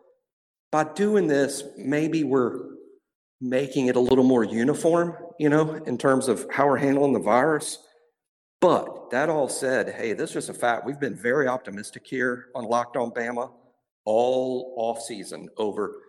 by 0.72 0.86
doing 0.86 1.28
this, 1.28 1.64
maybe 1.78 2.24
we're 2.24 2.60
making 3.40 3.88
it 3.88 3.96
a 3.96 4.00
little 4.00 4.24
more 4.24 4.44
uniform, 4.44 5.16
you 5.40 5.50
know, 5.50 5.76
in 5.86 5.98
terms 5.98 6.28
of 6.28 6.48
how 6.52 6.68
we're 6.68 6.78
handling 6.78 7.14
the 7.14 7.20
virus. 7.20 7.80
But 8.60 9.12
that 9.12 9.30
all 9.30 9.50
said, 9.50 9.94
hey, 9.94 10.14
this 10.14 10.36
is 10.36 10.50
a 10.50 10.54
fact. 10.54 10.86
We've 10.86 11.00
been 11.00 11.16
very 11.16 11.48
optimistic 11.48 12.08
here 12.08 12.48
on 12.56 12.64
Locked 12.64 12.98
On 12.98 13.12
Bama 13.12 13.52
all 14.06 14.74
off 14.78 15.02
season 15.02 15.50
over 15.58 16.02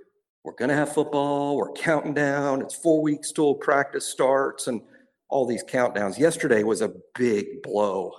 we're 0.45 0.55
going 0.55 0.71
to 0.71 0.75
have 0.75 0.95
football, 0.95 1.57
we're 1.57 1.73
counting 1.73 2.15
down, 2.15 2.63
it's 2.63 2.75
four 2.75 3.03
weeks 3.03 3.33
till 3.33 3.55
practice 3.55 4.07
starts, 4.07 4.67
and 4.67 4.81
all 5.29 5.45
these 5.45 5.65
countdowns. 5.65 6.19
Yesterday 6.19 6.63
was 6.63 6.81
a 6.81 6.93
big 7.15 7.63
blow 7.63 8.13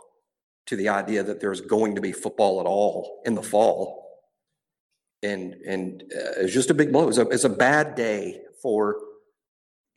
to 0.70 0.76
the 0.76 0.88
idea 0.88 1.24
that 1.24 1.40
there's 1.40 1.62
going 1.62 1.96
to 1.96 2.02
be 2.02 2.12
football 2.12 2.60
at 2.60 2.68
all 2.68 3.22
in 3.26 3.34
the 3.34 3.42
fall. 3.42 4.08
And 5.24 5.56
and 5.68 6.04
uh, 6.16 6.42
it's 6.42 6.54
just 6.54 6.70
a 6.70 6.74
big 6.76 6.94
blow. 6.94 7.10
It's 7.10 7.18
a, 7.18 7.28
it's 7.30 7.44
a 7.44 7.50
bad 7.50 7.96
day 7.96 8.42
for 8.62 8.98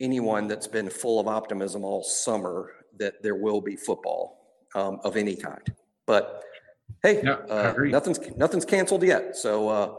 anyone 0.01 0.47
that's 0.47 0.67
been 0.67 0.89
full 0.89 1.19
of 1.19 1.27
optimism 1.27 1.85
all 1.85 2.03
summer 2.03 2.71
that 2.97 3.21
there 3.21 3.35
will 3.35 3.61
be 3.61 3.75
football 3.75 4.65
um, 4.75 4.99
of 5.03 5.15
any 5.15 5.35
kind. 5.35 5.73
But 6.07 6.43
hey, 7.03 7.21
yeah, 7.23 7.35
uh, 7.49 7.73
nothing's 7.77 8.19
nothing's 8.35 8.65
canceled 8.65 9.03
yet. 9.03 9.37
So 9.37 9.69
uh, 9.69 9.93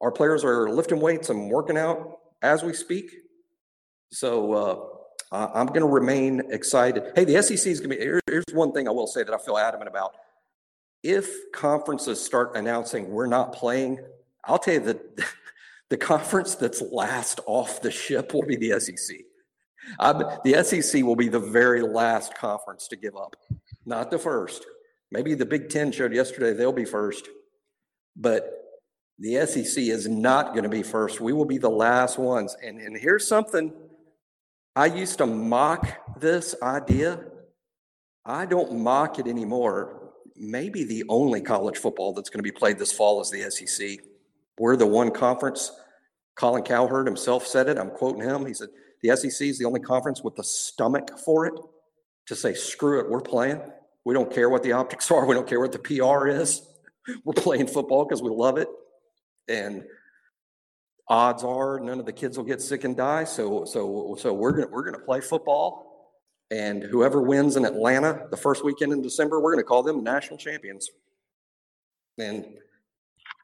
our 0.00 0.10
players 0.10 0.44
are 0.44 0.68
lifting 0.68 1.00
weights 1.00 1.30
and 1.30 1.50
working 1.50 1.78
out 1.78 2.18
as 2.42 2.64
we 2.64 2.74
speak. 2.74 3.10
So 4.10 4.95
uh, 5.32 5.48
I'm 5.54 5.66
going 5.66 5.80
to 5.80 5.86
remain 5.86 6.42
excited. 6.50 7.12
Hey, 7.14 7.24
the 7.24 7.42
SEC 7.42 7.66
is 7.66 7.80
going 7.80 7.90
to 7.90 7.96
be. 7.96 8.20
Here's 8.26 8.44
one 8.52 8.72
thing 8.72 8.88
I 8.88 8.92
will 8.92 9.06
say 9.06 9.22
that 9.22 9.32
I 9.32 9.38
feel 9.38 9.58
adamant 9.58 9.88
about. 9.88 10.14
If 11.02 11.52
conferences 11.52 12.20
start 12.20 12.56
announcing 12.56 13.10
we're 13.10 13.26
not 13.26 13.52
playing, 13.52 14.00
I'll 14.44 14.58
tell 14.58 14.74
you 14.74 14.80
that 14.80 15.00
The 15.88 15.96
conference 15.96 16.56
that's 16.56 16.82
last 16.82 17.40
off 17.46 17.80
the 17.80 17.90
ship 17.90 18.34
will 18.34 18.42
be 18.42 18.56
the 18.56 18.80
SEC. 18.80 19.18
Um, 20.00 20.24
the 20.44 20.64
SEC 20.64 21.04
will 21.04 21.14
be 21.14 21.28
the 21.28 21.38
very 21.38 21.82
last 21.82 22.34
conference 22.34 22.88
to 22.88 22.96
give 22.96 23.16
up, 23.16 23.36
not 23.84 24.10
the 24.10 24.18
first. 24.18 24.66
Maybe 25.12 25.34
the 25.34 25.46
Big 25.46 25.68
Ten 25.68 25.92
showed 25.92 26.12
yesterday 26.12 26.52
they'll 26.52 26.72
be 26.72 26.84
first, 26.84 27.28
but 28.16 28.52
the 29.20 29.46
SEC 29.46 29.84
is 29.84 30.08
not 30.08 30.52
going 30.54 30.64
to 30.64 30.68
be 30.68 30.82
first. 30.82 31.20
We 31.20 31.32
will 31.32 31.44
be 31.44 31.58
the 31.58 31.70
last 31.70 32.18
ones. 32.18 32.56
And, 32.64 32.80
and 32.80 32.96
here's 32.96 33.26
something 33.26 33.72
I 34.76 34.86
used 34.86 35.18
to 35.18 35.26
mock 35.26 36.20
this 36.20 36.54
idea. 36.62 37.24
I 38.26 38.44
don't 38.44 38.78
mock 38.78 39.18
it 39.18 39.26
anymore. 39.26 40.12
Maybe 40.36 40.84
the 40.84 41.04
only 41.08 41.40
college 41.40 41.78
football 41.78 42.12
that's 42.12 42.28
going 42.28 42.40
to 42.40 42.42
be 42.44 42.52
played 42.52 42.78
this 42.78 42.92
fall 42.92 43.22
is 43.22 43.30
the 43.30 43.50
SEC. 43.50 43.98
We're 44.58 44.76
the 44.76 44.86
one 44.86 45.10
conference. 45.10 45.72
Colin 46.34 46.62
Cowherd 46.62 47.06
himself 47.06 47.46
said 47.46 47.68
it. 47.68 47.78
I'm 47.78 47.90
quoting 47.90 48.22
him. 48.22 48.44
He 48.44 48.52
said, 48.52 48.68
The 49.02 49.16
SEC 49.16 49.48
is 49.48 49.58
the 49.58 49.64
only 49.64 49.80
conference 49.80 50.22
with 50.22 50.36
the 50.36 50.44
stomach 50.44 51.18
for 51.24 51.46
it 51.46 51.54
to 52.26 52.36
say, 52.36 52.52
screw 52.54 53.00
it, 53.00 53.08
we're 53.08 53.20
playing. 53.20 53.60
We 54.04 54.14
don't 54.14 54.32
care 54.32 54.50
what 54.50 54.62
the 54.62 54.72
optics 54.72 55.10
are. 55.10 55.24
We 55.24 55.34
don't 55.34 55.48
care 55.48 55.60
what 55.60 55.72
the 55.72 55.78
PR 55.78 56.28
is. 56.28 56.66
We're 57.24 57.32
playing 57.34 57.68
football 57.68 58.04
because 58.04 58.22
we 58.22 58.30
love 58.30 58.58
it. 58.58 58.68
And 59.48 59.84
odds 61.08 61.44
are 61.44 61.78
none 61.80 62.00
of 62.00 62.06
the 62.06 62.12
kids 62.12 62.36
will 62.36 62.44
get 62.44 62.60
sick 62.60 62.84
and 62.84 62.96
die. 62.96 63.24
So, 63.24 63.64
so, 63.64 64.16
so 64.18 64.32
we're 64.32 64.52
gonna 64.52 64.68
we're 64.68 64.84
gonna 64.84 65.04
play 65.04 65.20
football. 65.20 65.86
And 66.50 66.82
whoever 66.84 67.22
wins 67.22 67.56
in 67.56 67.64
Atlanta 67.64 68.26
the 68.30 68.36
first 68.36 68.64
weekend 68.64 68.92
in 68.92 69.02
December, 69.02 69.40
we're 69.40 69.52
going 69.52 69.64
to 69.64 69.68
call 69.68 69.82
them 69.82 70.04
national 70.04 70.38
champions. 70.38 70.88
And 72.18 72.46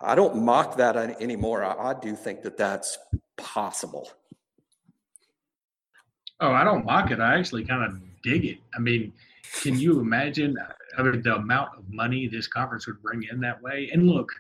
I 0.00 0.14
don't 0.14 0.42
mock 0.42 0.76
that 0.76 0.96
anymore. 0.96 1.64
I, 1.64 1.90
I 1.90 1.94
do 2.00 2.14
think 2.14 2.42
that 2.42 2.56
that's 2.56 2.98
possible. 3.36 4.08
Oh, 6.40 6.52
I 6.52 6.64
don't 6.64 6.84
mock 6.84 7.10
it. 7.10 7.20
I 7.20 7.38
actually 7.38 7.64
kind 7.64 7.84
of 7.84 8.00
dig 8.22 8.44
it. 8.44 8.58
I 8.74 8.78
mean, 8.78 9.12
can 9.62 9.78
you 9.78 10.00
imagine 10.00 10.56
uh, 10.58 10.72
I 10.98 11.02
mean, 11.02 11.22
the 11.22 11.36
amount 11.36 11.78
of 11.78 11.88
money 11.88 12.26
this 12.26 12.46
conference 12.46 12.86
would 12.86 13.02
bring 13.02 13.24
in 13.30 13.40
that 13.40 13.62
way? 13.62 13.90
And 13.92 14.08
look, 14.08 14.30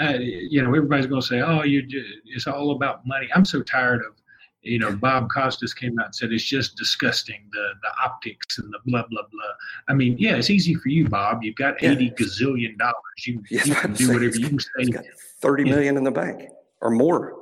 uh, 0.00 0.18
you 0.18 0.62
know, 0.62 0.68
everybody's 0.68 1.06
going 1.06 1.20
to 1.20 1.26
say, 1.26 1.40
"Oh, 1.40 1.62
you, 1.62 1.82
it's 2.26 2.46
all 2.46 2.72
about 2.72 3.06
money." 3.06 3.28
I'm 3.34 3.44
so 3.44 3.62
tired 3.62 4.00
of, 4.00 4.14
you 4.62 4.78
know, 4.78 4.92
Bob 4.96 5.30
Costas 5.30 5.72
came 5.72 5.98
out 6.00 6.06
and 6.06 6.14
said 6.14 6.32
it's 6.32 6.44
just 6.44 6.76
disgusting 6.76 7.48
the 7.52 7.72
the 7.82 7.90
optics 8.04 8.58
and 8.58 8.72
the 8.72 8.78
blah 8.86 9.04
blah 9.08 9.22
blah. 9.30 9.52
I 9.88 9.94
mean, 9.94 10.16
yeah, 10.18 10.36
it's 10.36 10.50
easy 10.50 10.74
for 10.74 10.88
you, 10.88 11.08
Bob. 11.08 11.44
You've 11.44 11.56
got 11.56 11.82
eighty 11.82 12.10
gazillion 12.10 12.76
dollars. 12.78 12.94
You, 13.26 13.42
you 13.50 13.60
can 13.74 13.92
do 13.92 14.12
whatever 14.12 14.36
you 14.36 14.58
say. 14.58 14.68
He's 14.78 14.90
got 14.90 15.04
thirty 15.40 15.64
million 15.64 15.96
in 15.96 16.04
the 16.04 16.10
bank 16.10 16.48
or 16.80 16.90
more. 16.90 17.34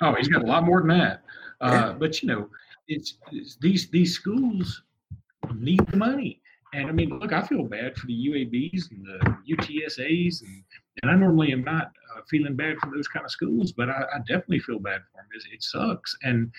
Oh, 0.00 0.14
he's 0.14 0.28
got 0.28 0.42
a 0.42 0.46
lot 0.46 0.64
more 0.64 0.80
than 0.80 0.88
that. 0.98 1.22
Uh, 1.60 1.70
yeah. 1.70 1.92
But 1.98 2.22
you 2.22 2.28
know, 2.28 2.48
it's, 2.88 3.18
it's 3.30 3.56
these 3.56 3.88
these 3.90 4.14
schools 4.14 4.82
need 5.54 5.86
the 5.88 5.96
money. 5.98 6.40
And 6.72 6.88
I 6.88 6.92
mean, 6.92 7.18
look, 7.18 7.32
I 7.32 7.42
feel 7.42 7.64
bad 7.64 7.96
for 7.96 8.06
the 8.06 8.28
UABs 8.28 8.90
and 8.90 9.04
the 9.04 9.54
UTSAs, 9.56 10.42
and, 10.42 10.62
and 11.02 11.10
I 11.10 11.16
normally 11.16 11.52
am 11.52 11.64
not 11.64 11.92
uh, 12.16 12.20
feeling 12.28 12.54
bad 12.54 12.78
for 12.78 12.90
those 12.94 13.08
kind 13.08 13.24
of 13.24 13.30
schools, 13.30 13.72
but 13.72 13.88
I, 13.88 14.04
I 14.14 14.18
definitely 14.18 14.60
feel 14.60 14.78
bad 14.78 15.00
for 15.10 15.16
them. 15.16 15.26
It, 15.34 15.54
it, 15.54 15.62
sucks, 15.62 16.16
and 16.22 16.52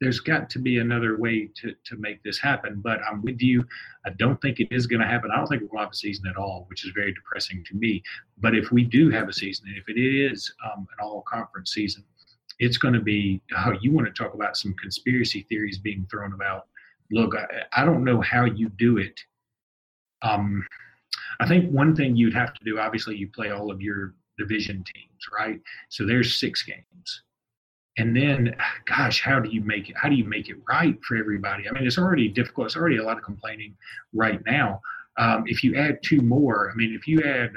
there's 0.00 0.20
got 0.20 0.48
to 0.50 0.58
be 0.58 0.78
another 0.78 1.18
way 1.18 1.50
to 1.56 1.74
to 1.84 1.96
make 1.96 2.22
this 2.22 2.38
happen. 2.38 2.80
But 2.80 3.00
I'm 3.02 3.20
with 3.22 3.42
you. 3.42 3.64
I 4.06 4.10
don't 4.10 4.40
think 4.40 4.60
it 4.60 4.68
is 4.70 4.86
going 4.86 5.00
to 5.00 5.06
happen. 5.06 5.30
I 5.30 5.36
don't 5.36 5.46
think 5.46 5.70
to 5.70 5.76
have 5.76 5.90
a 5.92 5.94
season 5.94 6.26
at 6.26 6.36
all, 6.36 6.64
which 6.68 6.86
is 6.86 6.92
very 6.94 7.12
depressing 7.12 7.62
to 7.66 7.74
me. 7.74 8.02
But 8.38 8.54
if 8.54 8.70
we 8.72 8.82
do 8.82 9.10
have 9.10 9.28
a 9.28 9.32
season, 9.32 9.66
and 9.68 9.76
if 9.76 9.88
it 9.88 10.00
is 10.00 10.50
um, 10.64 10.86
an 10.98 11.04
all 11.04 11.22
conference 11.22 11.72
season, 11.72 12.04
it's 12.58 12.78
going 12.78 12.94
to 12.94 13.00
be 13.00 13.42
how 13.50 13.72
you 13.82 13.92
want 13.92 14.06
to 14.06 14.12
talk 14.12 14.32
about 14.32 14.56
some 14.56 14.74
conspiracy 14.80 15.44
theories 15.50 15.76
being 15.76 16.06
thrown 16.10 16.32
about. 16.32 16.66
Look, 17.10 17.34
I, 17.34 17.82
I 17.82 17.84
don't 17.84 18.04
know 18.04 18.22
how 18.22 18.44
you 18.46 18.70
do 18.70 18.96
it. 18.96 19.20
Um, 20.22 20.66
I 21.40 21.46
think 21.46 21.70
one 21.70 21.96
thing 21.96 22.16
you'd 22.16 22.34
have 22.34 22.54
to 22.54 22.64
do, 22.64 22.78
obviously, 22.78 23.16
you 23.16 23.28
play 23.28 23.50
all 23.50 23.70
of 23.70 23.80
your 23.80 24.14
division 24.38 24.84
teams, 24.94 25.20
right? 25.36 25.60
So 25.88 26.06
there's 26.06 26.38
six 26.38 26.62
games. 26.62 27.22
And 27.98 28.16
then, 28.16 28.56
gosh, 28.86 29.20
how 29.20 29.40
do 29.40 29.50
you 29.50 29.60
make 29.62 29.90
it? 29.90 29.96
How 29.96 30.08
do 30.08 30.14
you 30.14 30.24
make 30.24 30.48
it 30.48 30.56
right 30.68 30.98
for 31.06 31.16
everybody? 31.16 31.68
I 31.68 31.72
mean, 31.72 31.86
it's 31.86 31.98
already 31.98 32.28
difficult. 32.28 32.66
It's 32.68 32.76
already 32.76 32.98
a 32.98 33.04
lot 33.04 33.18
of 33.18 33.24
complaining 33.24 33.76
right 34.14 34.40
now. 34.46 34.80
Um, 35.18 35.44
if 35.46 35.62
you 35.64 35.76
add 35.76 35.98
two 36.02 36.20
more, 36.20 36.70
I 36.70 36.74
mean, 36.74 36.94
if 36.94 37.06
you 37.06 37.22
add 37.22 37.52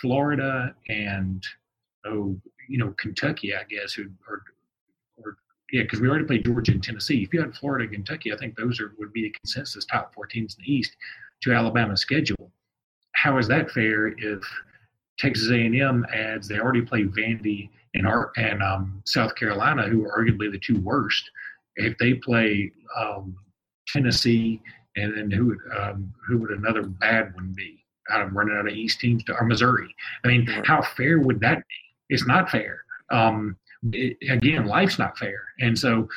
Florida 0.00 0.74
and 0.88 1.44
oh, 2.06 2.36
you 2.68 2.78
know, 2.78 2.94
Kentucky, 2.98 3.54
I 3.54 3.64
guess, 3.64 3.92
who 3.92 4.06
or 4.28 4.42
or 5.16 5.36
yeah, 5.72 5.82
because 5.82 6.00
we 6.00 6.08
already 6.08 6.24
played 6.24 6.44
Georgia 6.44 6.72
and 6.72 6.82
Tennessee. 6.82 7.22
If 7.22 7.34
you 7.34 7.40
had 7.40 7.54
Florida 7.54 7.84
and 7.84 7.92
Kentucky, 7.92 8.32
I 8.32 8.36
think 8.36 8.56
those 8.56 8.80
are 8.80 8.94
would 8.98 9.12
be 9.12 9.22
the 9.22 9.36
consensus 9.42 9.84
top 9.84 10.14
four 10.14 10.26
teams 10.26 10.56
in 10.56 10.64
the 10.64 10.72
East 10.72 10.96
to 11.42 11.52
Alabama's 11.52 12.00
schedule. 12.00 12.50
How 13.14 13.38
is 13.38 13.48
that 13.48 13.70
fair 13.70 14.08
if 14.08 14.42
Texas 15.18 15.50
A&M 15.50 16.06
adds 16.12 16.48
they 16.48 16.58
already 16.58 16.82
play 16.82 17.04
Vandy 17.04 17.68
and 17.94 18.06
and 18.36 18.62
um, 18.62 19.02
South 19.06 19.34
Carolina, 19.34 19.84
who 19.84 20.04
are 20.04 20.18
arguably 20.18 20.50
the 20.50 20.58
two 20.58 20.80
worst. 20.80 21.30
If 21.76 21.96
they 21.98 22.14
play 22.14 22.72
um, 22.96 23.36
Tennessee, 23.88 24.60
and 24.96 25.16
then 25.16 25.30
who 25.30 25.46
would 25.46 25.58
um, 25.78 26.12
who 26.26 26.38
would 26.38 26.50
another 26.50 26.82
bad 26.82 27.34
one 27.34 27.52
be? 27.56 27.80
Out 28.10 28.20
of 28.20 28.34
running 28.34 28.54
out 28.54 28.66
of 28.66 28.74
East 28.74 29.00
teams 29.00 29.24
to 29.24 29.34
or 29.34 29.44
Missouri. 29.44 29.94
I 30.24 30.28
mean, 30.28 30.46
how 30.66 30.82
fair 30.82 31.18
would 31.20 31.40
that 31.40 31.58
be? 31.58 32.14
It's 32.14 32.26
not 32.26 32.50
fair. 32.50 32.84
Um, 33.10 33.56
it, 33.92 34.16
again, 34.30 34.66
life's 34.66 34.98
not 34.98 35.18
fair, 35.18 35.42
and 35.60 35.78
so 35.78 36.08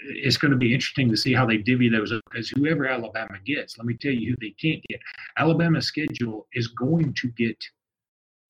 it's 0.00 0.36
going 0.36 0.50
to 0.50 0.56
be 0.56 0.74
interesting 0.74 1.08
to 1.10 1.16
see 1.16 1.32
how 1.32 1.46
they 1.46 1.58
divvy 1.58 1.88
those 1.88 2.12
up. 2.12 2.20
Because 2.30 2.48
whoever 2.50 2.86
Alabama 2.86 3.38
gets, 3.44 3.78
let 3.78 3.86
me 3.86 3.94
tell 3.94 4.12
you 4.12 4.30
who 4.30 4.36
they 4.40 4.54
can't 4.60 4.82
get. 4.88 5.00
Alabama's 5.38 5.86
schedule 5.86 6.46
is 6.52 6.68
going 6.68 7.14
to 7.14 7.28
get. 7.28 7.56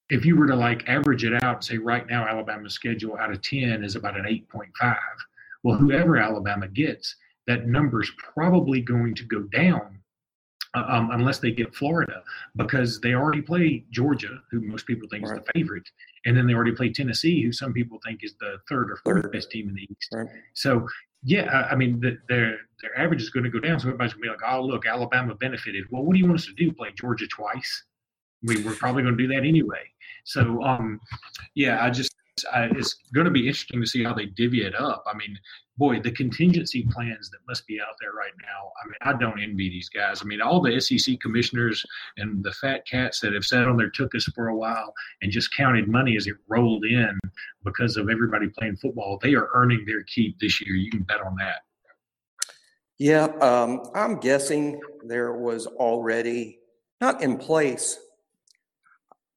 If 0.09 0.25
you 0.25 0.37
were 0.37 0.47
to 0.47 0.57
like 0.57 0.89
average 0.89 1.25
it 1.25 1.43
out 1.43 1.57
and 1.57 1.65
say 1.65 1.79
right 1.79 2.07
now 2.09 2.27
Alabama's 2.27 2.75
schedule 2.75 3.17
out 3.17 3.33
of 3.33 3.43
ten 3.43 3.83
is 3.83 3.97
about 3.97 4.17
an 4.17 4.27
eight 4.27 4.49
point 4.49 4.71
five. 4.81 4.97
Well, 5.63 5.77
whoever 5.77 6.17
Alabama 6.17 6.69
gets, 6.69 7.17
that 7.49 7.67
number's 7.67 8.11
probably 8.35 8.81
going 8.81 9.15
to 9.17 9.25
go 9.25 9.41
down 9.43 9.99
um, 10.77 11.11
unless 11.11 11.39
they 11.39 11.51
get 11.51 11.75
Florida, 11.75 12.23
because 12.57 13.01
they 13.01 13.15
already 13.15 13.43
play 13.43 13.85
Georgia, 13.91 14.41
who 14.51 14.61
most 14.61 14.87
people 14.87 15.09
think 15.09 15.27
right. 15.27 15.39
is 15.39 15.45
the 15.45 15.53
favorite, 15.53 15.89
and 16.25 16.37
then 16.37 16.47
they 16.47 16.55
already 16.55 16.73
play 16.73 16.93
Tennessee, 16.93 17.43
who 17.43 17.53
some 17.53 17.73
people 17.73 17.99
think 18.05 18.23
is 18.23 18.35
the 18.41 18.59
third 18.69 18.91
or 18.91 18.97
fourth 18.97 19.23
third. 19.23 19.33
best 19.33 19.51
team 19.51 19.69
in 19.69 19.75
the 19.75 19.83
East. 19.83 20.09
Right. 20.13 20.29
So, 20.55 20.87
yeah, 21.23 21.67
I 21.71 21.75
mean, 21.75 22.01
the, 22.01 22.19
their 22.29 22.59
their 22.83 22.99
average 22.99 23.23
is 23.23 23.31
going 23.31 23.45
to 23.45 23.51
go 23.51 23.61
down. 23.61 23.81
So 23.81 23.89
everybody's 23.89 24.13
going 24.13 24.25
to 24.25 24.29
be 24.29 24.37
like, 24.37 24.53
"Oh, 24.53 24.63
look, 24.63 24.87
Alabama 24.87 25.35
benefited." 25.35 25.85
Well, 25.91 26.03
what 26.03 26.15
do 26.15 26.19
you 26.19 26.27
want 26.27 26.39
us 26.39 26.47
to 26.47 26.55
do? 26.55 26.73
Play 26.73 26.93
Georgia 26.95 27.27
twice? 27.29 27.85
We 28.43 28.63
we're 28.63 28.75
probably 28.75 29.03
going 29.03 29.17
to 29.17 29.23
do 29.27 29.35
that 29.35 29.47
anyway. 29.47 29.83
So, 30.25 30.63
um, 30.63 31.01
yeah, 31.55 31.85
I 31.85 31.91
just 31.91 32.16
I, 32.53 32.65
it's 32.65 32.95
going 33.15 33.25
to 33.25 33.31
be 33.31 33.47
interesting 33.47 33.81
to 33.81 33.87
see 33.87 34.05
how 34.05 34.13
they 34.13 34.27
divvy 34.27 34.63
it 34.63 34.75
up. 34.75 35.05
I 35.07 35.17
mean, 35.17 35.39
boy, 35.79 36.01
the 36.01 36.11
contingency 36.11 36.87
plans 36.91 37.31
that 37.31 37.39
must 37.49 37.67
be 37.67 37.81
out 37.81 37.95
there 38.01 38.13
right 38.13 38.33
now. 38.43 38.73
I 38.83 38.87
mean, 38.87 38.99
I 39.03 39.19
don't 39.19 39.43
envy 39.43 39.71
these 39.71 39.89
guys. 39.89 40.21
I 40.21 40.25
mean, 40.27 40.41
all 40.41 40.61
the 40.61 40.79
SEC 40.81 41.19
commissioners 41.21 41.85
and 42.19 42.45
the 42.45 42.53
fat 42.53 42.87
cats 42.87 43.21
that 43.21 43.33
have 43.33 43.45
sat 43.45 43.67
on 43.67 43.77
their 43.77 43.91
tuchus 43.91 44.31
for 44.35 44.49
a 44.49 44.57
while 44.57 44.93
and 45.23 45.33
just 45.33 45.55
counted 45.55 45.89
money 45.89 46.17
as 46.17 46.27
it 46.27 46.37
rolled 46.49 46.85
in 46.85 47.19
because 47.65 47.97
of 47.97 48.11
everybody 48.11 48.49
playing 48.49 48.77
football, 48.77 49.19
they 49.23 49.35
are 49.35 49.49
earning 49.55 49.85
their 49.87 50.03
keep 50.05 50.39
this 50.39 50.61
year. 50.61 50.77
You 50.77 50.91
can 50.91 51.03
bet 51.03 51.21
on 51.21 51.37
that. 51.37 51.63
Yeah, 52.99 53.25
um, 53.41 53.83
I'm 53.95 54.21
guessing 54.21 54.81
there 55.05 55.35
was 55.35 55.67
already 55.67 56.59
not 57.01 57.23
in 57.23 57.37
place, 57.37 57.99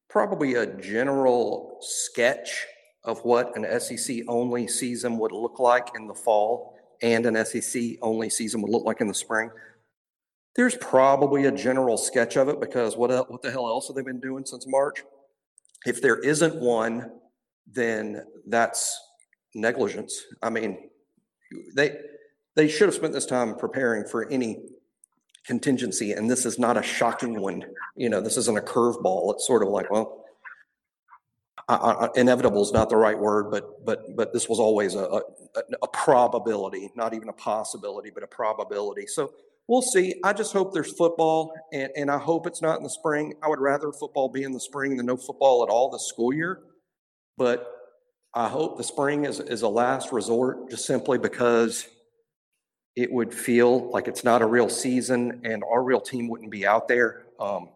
probably 0.08 0.54
a 0.54 0.66
general 0.66 1.78
sketch 1.82 2.66
of 3.04 3.18
what 3.24 3.56
an 3.56 3.80
SEC 3.80 4.18
only 4.28 4.68
season 4.68 5.18
would 5.18 5.32
look 5.32 5.58
like 5.58 5.88
in 5.96 6.06
the 6.06 6.14
fall 6.14 6.76
and 7.02 7.26
an 7.26 7.44
SEC 7.44 7.82
only 8.02 8.28
season 8.28 8.60
would 8.62 8.70
look 8.70 8.84
like 8.84 9.00
in 9.00 9.08
the 9.08 9.14
spring. 9.14 9.50
There's 10.56 10.76
probably 10.76 11.46
a 11.46 11.52
general 11.52 11.96
sketch 11.96 12.36
of 12.36 12.48
it 12.48 12.60
because 12.60 12.96
what 12.96 13.10
what 13.30 13.40
the 13.42 13.50
hell 13.50 13.68
else 13.68 13.86
have 13.88 13.96
they 13.96 14.02
been 14.02 14.20
doing 14.20 14.44
since 14.44 14.66
March? 14.66 15.04
If 15.86 16.02
there 16.02 16.18
isn't 16.18 16.56
one, 16.56 17.10
then 17.66 18.24
that's 18.46 19.00
negligence. 19.54 20.22
I 20.42 20.50
mean, 20.50 20.90
they 21.74 21.98
they 22.56 22.68
should 22.68 22.88
have 22.88 22.94
spent 22.94 23.12
this 23.12 23.26
time 23.26 23.54
preparing 23.54 24.04
for 24.04 24.28
any 24.30 24.58
contingency, 25.46 26.12
and 26.12 26.28
this 26.28 26.44
is 26.44 26.58
not 26.58 26.76
a 26.76 26.82
shocking 26.82 27.40
one. 27.40 27.64
You 27.96 28.10
know, 28.10 28.20
this 28.20 28.36
isn't 28.36 28.58
a 28.58 28.60
curveball. 28.60 29.32
It's 29.34 29.46
sort 29.46 29.62
of 29.62 29.68
like, 29.68 29.90
well, 29.90 30.24
uh, 31.68 32.08
inevitable 32.16 32.62
is 32.62 32.72
not 32.72 32.88
the 32.88 32.96
right 32.96 33.18
word, 33.18 33.50
but 33.50 33.84
but 33.84 34.16
but 34.16 34.32
this 34.32 34.48
was 34.48 34.58
always 34.58 34.94
a, 34.94 35.04
a, 35.04 35.22
a 35.82 35.88
probability, 35.88 36.90
not 36.96 37.14
even 37.14 37.28
a 37.28 37.32
possibility, 37.32 38.10
but 38.10 38.22
a 38.22 38.26
probability. 38.26 39.06
So 39.06 39.32
we'll 39.68 39.82
see. 39.82 40.14
I 40.24 40.32
just 40.32 40.52
hope 40.52 40.72
there's 40.72 40.92
football, 40.92 41.52
and, 41.72 41.90
and 41.96 42.10
I 42.10 42.18
hope 42.18 42.46
it's 42.46 42.62
not 42.62 42.78
in 42.78 42.82
the 42.82 42.90
spring. 42.90 43.34
I 43.42 43.48
would 43.48 43.60
rather 43.60 43.92
football 43.92 44.28
be 44.28 44.42
in 44.42 44.52
the 44.52 44.60
spring 44.60 44.96
than 44.96 45.06
no 45.06 45.16
football 45.16 45.62
at 45.62 45.70
all 45.70 45.90
this 45.90 46.08
school 46.08 46.32
year. 46.32 46.60
But 47.36 47.66
I 48.34 48.48
hope 48.48 48.76
the 48.76 48.84
spring 48.84 49.24
is, 49.24 49.40
is 49.40 49.62
a 49.62 49.68
last 49.68 50.12
resort 50.12 50.70
just 50.70 50.86
simply 50.86 51.18
because 51.18 51.86
it 52.96 53.10
would 53.10 53.32
feel 53.32 53.90
like 53.90 54.08
it's 54.08 54.24
not 54.24 54.42
a 54.42 54.46
real 54.46 54.68
season 54.68 55.40
and 55.44 55.64
our 55.64 55.82
real 55.82 56.00
team 56.00 56.28
wouldn't 56.28 56.50
be 56.50 56.66
out 56.66 56.86
there. 56.86 57.26
Um, 57.38 57.70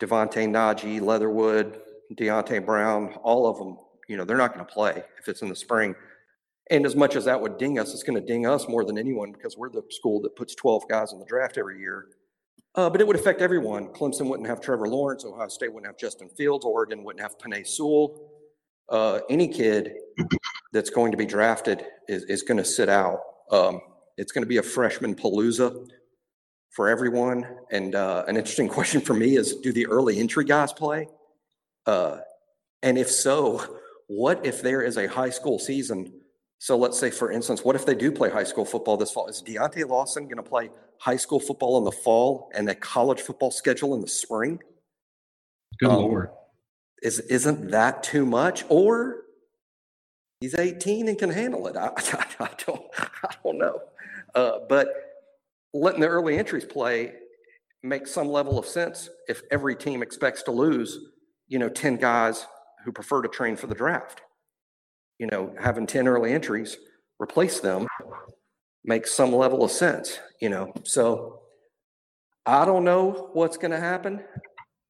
DeVonta 0.00 0.48
Najee, 0.48 1.00
Leatherwood, 1.00 1.80
Deonte 2.14 2.64
Brown, 2.64 3.14
all 3.22 3.46
of 3.46 3.58
them, 3.58 3.76
you 4.08 4.16
know, 4.16 4.24
they're 4.24 4.36
not 4.36 4.54
going 4.54 4.64
to 4.64 4.72
play 4.72 5.02
if 5.18 5.28
it's 5.28 5.42
in 5.42 5.48
the 5.48 5.56
spring. 5.56 5.94
And 6.70 6.84
as 6.84 6.96
much 6.96 7.14
as 7.16 7.24
that 7.26 7.40
would 7.40 7.58
ding 7.58 7.78
us, 7.78 7.92
it's 7.92 8.02
going 8.02 8.20
to 8.20 8.26
ding 8.26 8.46
us 8.46 8.68
more 8.68 8.84
than 8.84 8.98
anyone 8.98 9.32
because 9.32 9.56
we're 9.56 9.70
the 9.70 9.82
school 9.90 10.20
that 10.22 10.34
puts 10.34 10.54
12 10.54 10.88
guys 10.88 11.12
in 11.12 11.18
the 11.18 11.24
draft 11.24 11.58
every 11.58 11.78
year. 11.78 12.08
Uh, 12.74 12.90
but 12.90 13.00
it 13.00 13.06
would 13.06 13.16
affect 13.16 13.40
everyone. 13.40 13.86
Clemson 13.88 14.28
wouldn't 14.28 14.48
have 14.48 14.60
Trevor 14.60 14.88
Lawrence. 14.88 15.24
Ohio 15.24 15.48
State 15.48 15.72
wouldn't 15.72 15.86
have 15.86 15.96
Justin 15.96 16.28
Fields. 16.28 16.64
Oregon 16.64 17.04
wouldn't 17.04 17.22
have 17.22 17.38
Penei 17.38 17.66
Sewell. 17.66 18.30
Uh, 18.88 19.20
any 19.30 19.48
kid 19.48 19.94
that's 20.72 20.90
going 20.90 21.10
to 21.10 21.16
be 21.16 21.24
drafted 21.24 21.86
is, 22.08 22.24
is 22.24 22.42
going 22.42 22.58
to 22.58 22.64
sit 22.64 22.88
out. 22.88 23.20
Um, 23.50 23.80
it's 24.16 24.32
going 24.32 24.42
to 24.42 24.48
be 24.48 24.58
a 24.58 24.62
freshman 24.62 25.14
palooza 25.14 25.88
for 26.70 26.88
everyone. 26.88 27.46
And 27.70 27.94
uh, 27.94 28.24
an 28.28 28.36
interesting 28.36 28.68
question 28.76 29.00
for 29.00 29.14
me 29.14 29.36
is 29.36 29.56
do 29.56 29.72
the 29.72 29.86
early 29.86 30.18
entry 30.18 30.44
guys 30.44 30.72
play? 30.72 31.08
Uh, 31.86 32.18
and 32.82 32.98
if 32.98 33.10
so, 33.10 33.78
what 34.08 34.44
if 34.44 34.62
there 34.62 34.82
is 34.82 34.96
a 34.96 35.06
high 35.06 35.30
school 35.30 35.58
season 35.58 36.12
So 36.58 36.76
let's 36.76 36.98
say, 36.98 37.10
for 37.10 37.30
instance, 37.30 37.64
what 37.64 37.76
if 37.76 37.84
they 37.84 37.94
do 37.94 38.10
play 38.10 38.30
high 38.30 38.44
school 38.44 38.64
football 38.64 38.96
this 38.96 39.10
fall? 39.10 39.28
Is 39.28 39.42
Deontae 39.42 39.86
Lawson 39.86 40.24
going 40.24 40.36
to 40.36 40.42
play 40.42 40.70
high 40.98 41.16
school 41.16 41.38
football 41.38 41.76
in 41.78 41.84
the 41.84 41.92
fall 41.92 42.50
and 42.54 42.68
a 42.68 42.74
college 42.74 43.20
football 43.20 43.50
schedule 43.50 43.94
in 43.94 44.00
the 44.00 44.08
spring? 44.08 44.60
Good 45.78 45.90
um, 45.90 45.96
lord! 45.96 46.30
Is 47.02 47.20
isn't 47.20 47.70
that 47.72 48.02
too 48.02 48.24
much? 48.24 48.64
Or 48.70 49.24
he's 50.40 50.54
18 50.54 51.08
and 51.08 51.18
can 51.18 51.30
handle 51.30 51.66
it. 51.66 51.76
I, 51.76 51.88
I, 51.96 52.26
I 52.40 52.50
don't 52.66 52.82
I 53.22 53.34
don't 53.44 53.58
know. 53.58 53.80
Uh, 54.34 54.60
but 54.68 54.88
letting 55.74 56.00
the 56.00 56.08
early 56.08 56.38
entries 56.38 56.64
play 56.64 57.12
makes 57.82 58.10
some 58.10 58.28
level 58.28 58.58
of 58.58 58.66
sense 58.66 59.10
if 59.28 59.42
every 59.50 59.76
team 59.76 60.02
expects 60.02 60.42
to 60.44 60.50
lose, 60.50 60.98
you 61.48 61.58
know, 61.58 61.68
10 61.68 61.96
guys 61.96 62.46
who 62.84 62.92
prefer 62.92 63.22
to 63.22 63.28
train 63.28 63.56
for 63.56 63.66
the 63.66 63.74
draft. 63.74 64.22
You 65.18 65.26
know, 65.26 65.54
having 65.60 65.86
10 65.86 66.08
early 66.08 66.32
entries, 66.32 66.76
replace 67.18 67.60
them 67.60 67.86
makes 68.84 69.12
some 69.12 69.34
level 69.34 69.64
of 69.64 69.70
sense, 69.70 70.18
you 70.40 70.48
know. 70.48 70.72
So 70.84 71.40
I 72.44 72.64
don't 72.64 72.84
know 72.84 73.30
what's 73.32 73.56
going 73.56 73.70
to 73.70 73.80
happen. 73.80 74.22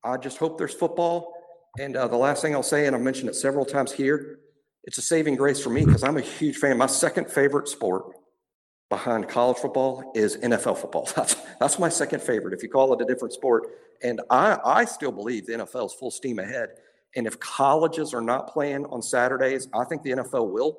I 0.04 0.16
just 0.16 0.38
hope 0.38 0.58
there's 0.58 0.74
football. 0.74 1.32
And 1.78 1.96
uh, 1.96 2.08
the 2.08 2.16
last 2.16 2.42
thing 2.42 2.54
I'll 2.54 2.62
say, 2.62 2.86
and 2.86 2.96
I've 2.96 3.02
mentioned 3.02 3.28
it 3.28 3.34
several 3.34 3.64
times 3.64 3.92
here, 3.92 4.38
it's 4.84 4.98
a 4.98 5.02
saving 5.02 5.36
grace 5.36 5.60
for 5.60 5.70
me 5.70 5.84
because 5.84 6.04
I'm 6.04 6.16
a 6.16 6.22
huge 6.22 6.56
fan. 6.56 6.78
My 6.78 6.86
second 6.86 7.30
favorite 7.30 7.68
sport 7.68 8.15
behind 8.88 9.28
college 9.28 9.58
football 9.58 10.12
is 10.14 10.36
NFL 10.36 10.78
football. 10.78 11.08
That's 11.16 11.36
that's 11.58 11.78
my 11.78 11.88
second 11.88 12.22
favorite. 12.22 12.54
If 12.54 12.62
you 12.62 12.68
call 12.68 12.92
it 12.92 13.00
a 13.00 13.04
different 13.04 13.34
sport, 13.34 13.64
and 14.02 14.20
I 14.30 14.58
I 14.64 14.84
still 14.84 15.12
believe 15.12 15.46
the 15.46 15.54
NFL 15.54 15.86
is 15.86 15.92
full 15.94 16.10
steam 16.10 16.38
ahead. 16.38 16.70
And 17.16 17.26
if 17.26 17.40
colleges 17.40 18.12
are 18.12 18.20
not 18.20 18.52
playing 18.52 18.84
on 18.86 19.00
Saturdays, 19.00 19.68
I 19.74 19.84
think 19.84 20.02
the 20.02 20.10
NFL 20.10 20.52
will. 20.52 20.78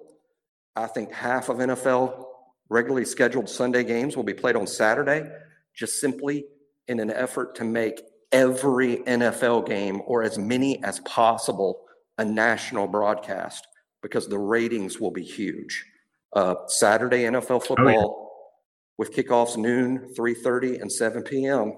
I 0.75 0.85
think 0.85 1.11
half 1.11 1.49
of 1.49 1.57
NFL 1.57 2.25
regularly 2.69 3.05
scheduled 3.05 3.49
Sunday 3.49 3.83
games 3.83 4.15
will 4.15 4.23
be 4.23 4.35
played 4.35 4.55
on 4.55 4.67
Saturday, 4.67 5.27
just 5.73 5.99
simply 5.99 6.45
in 6.87 6.99
an 6.99 7.09
effort 7.09 7.55
to 7.55 7.63
make 7.63 8.01
every 8.31 8.97
NFL 8.97 9.67
game 9.67 10.01
or 10.05 10.21
as 10.21 10.37
many 10.37 10.83
as 10.83 10.99
possible 10.99 11.81
a 12.17 12.25
national 12.25 12.87
broadcast 12.87 13.67
because 14.01 14.27
the 14.27 14.37
ratings 14.37 14.99
will 14.99 15.11
be 15.11 15.23
huge. 15.23 15.85
Uh, 16.33 16.55
Saturday 16.67 17.23
NFL 17.23 17.65
football 17.65 17.87
oh, 17.87 17.91
yeah. 17.91 18.97
with 18.97 19.13
kickoffs 19.15 19.57
noon, 19.57 20.13
3:30, 20.17 20.81
and 20.81 20.91
7 20.91 21.23
p.m. 21.23 21.73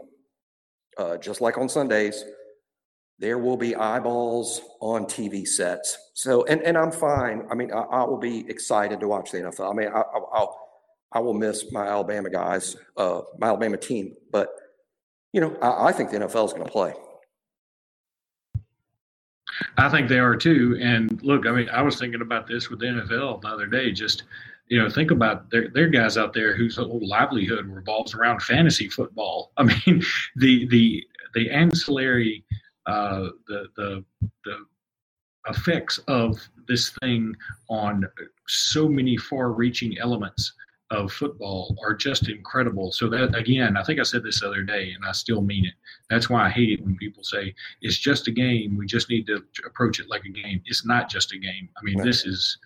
Uh, 0.98 1.18
just 1.18 1.40
like 1.40 1.58
on 1.58 1.70
Sundays, 1.70 2.26
there 3.20 3.38
will 3.38 3.58
be 3.58 3.76
eyeballs 3.76 4.62
on 4.82 5.06
TV 5.06 5.48
sets. 5.48 5.98
So, 6.14 6.46
and, 6.46 6.62
and 6.64 6.78
I'm 6.78 6.92
fine. 6.92 7.44
I 7.52 7.56
mean, 7.56 7.72
I, 7.72 7.82
I 7.82 8.04
will 8.04 8.18
be 8.18 8.50
excited 8.50 9.00
to 9.02 9.08
watch 9.08 9.32
the 9.32 9.40
NFL. 9.40 9.72
I 9.72 9.74
mean, 9.74 9.88
I, 9.90 10.04
will 10.16 10.58
I 11.12 11.20
will 11.20 11.34
miss 11.34 11.72
my 11.72 11.88
Alabama 11.88 12.30
guys, 12.30 12.76
uh, 12.98 13.22
my 13.38 13.48
Alabama 13.48 13.78
team, 13.78 14.16
but 14.32 14.50
you 15.34 15.42
know, 15.42 15.56
I, 15.62 15.88
I 15.88 15.92
think 15.92 16.12
the 16.12 16.18
NFL 16.18 16.46
is 16.46 16.54
going 16.54 16.66
to 16.66 16.72
play. 16.72 16.94
I 19.78 19.90
think 19.90 20.08
they 20.08 20.20
are 20.20 20.36
too. 20.36 20.78
And 20.82 21.22
look, 21.24 21.46
I 21.46 21.52
mean, 21.52 21.70
I 21.70 21.82
was 21.82 22.00
thinking 22.00 22.22
about 22.22 22.48
this 22.48 22.70
with 22.70 22.80
the 22.80 22.88
NFL 22.88 23.42
the 23.42 23.48
other 23.48 23.68
day. 23.68 23.92
Just 23.92 24.24
you 24.68 24.82
know, 24.82 24.90
think 24.90 25.12
about 25.12 25.50
there. 25.50 25.70
Are 25.76 25.88
guys 25.88 26.18
out 26.18 26.34
there 26.34 26.56
whose 26.56 26.78
whole 26.78 27.02
livelihood 27.02 27.66
revolves 27.68 28.14
around 28.14 28.42
fantasy 28.42 28.88
football. 28.90 29.52
I 29.58 29.64
mean, 29.64 30.04
the 30.36 30.68
the 30.68 31.04
the 31.34 31.50
ancillary, 31.50 32.44
uh, 32.86 33.30
the 33.48 33.68
the 33.76 34.06
the 34.46 34.66
effects 35.48 35.98
of 36.08 36.40
this 36.68 36.92
thing 37.02 37.36
on 37.70 38.06
so 38.48 38.88
many 38.88 39.18
far-reaching 39.18 39.98
elements 39.98 40.54
of 40.92 41.12
football 41.12 41.76
are 41.84 41.94
just 41.94 42.30
incredible. 42.30 42.92
So 42.92 43.08
that 43.10 43.36
again, 43.36 43.78
I 43.78 43.84
think 43.84 44.00
I 44.00 44.04
said 44.04 44.24
this 44.24 44.42
other 44.42 44.64
day, 44.64 44.92
and 44.94 45.06
I 45.06 45.12
still 45.12 45.42
mean 45.42 45.66
it. 45.66 45.74
That's 46.10 46.30
why 46.30 46.46
I 46.46 46.50
hate 46.50 46.72
it 46.72 46.84
when 46.84 46.96
people 46.98 47.24
say 47.24 47.54
it's 47.82 47.98
just 47.98 48.28
a 48.28 48.32
game. 48.32 48.76
We 48.78 48.86
just 48.86 49.10
need 49.10 49.28
to 49.28 49.44
approach 49.66 50.00
it 50.00 50.10
like 50.10 50.26
a 50.26 50.30
game. 50.30 50.62
It's 50.66 50.86
not 50.86 51.10
just 51.10 51.34
a 51.34 51.38
game. 51.38 51.70
I 51.78 51.84
mean, 51.84 52.00
right. 52.00 52.06
this 52.06 52.26
is 52.26 52.58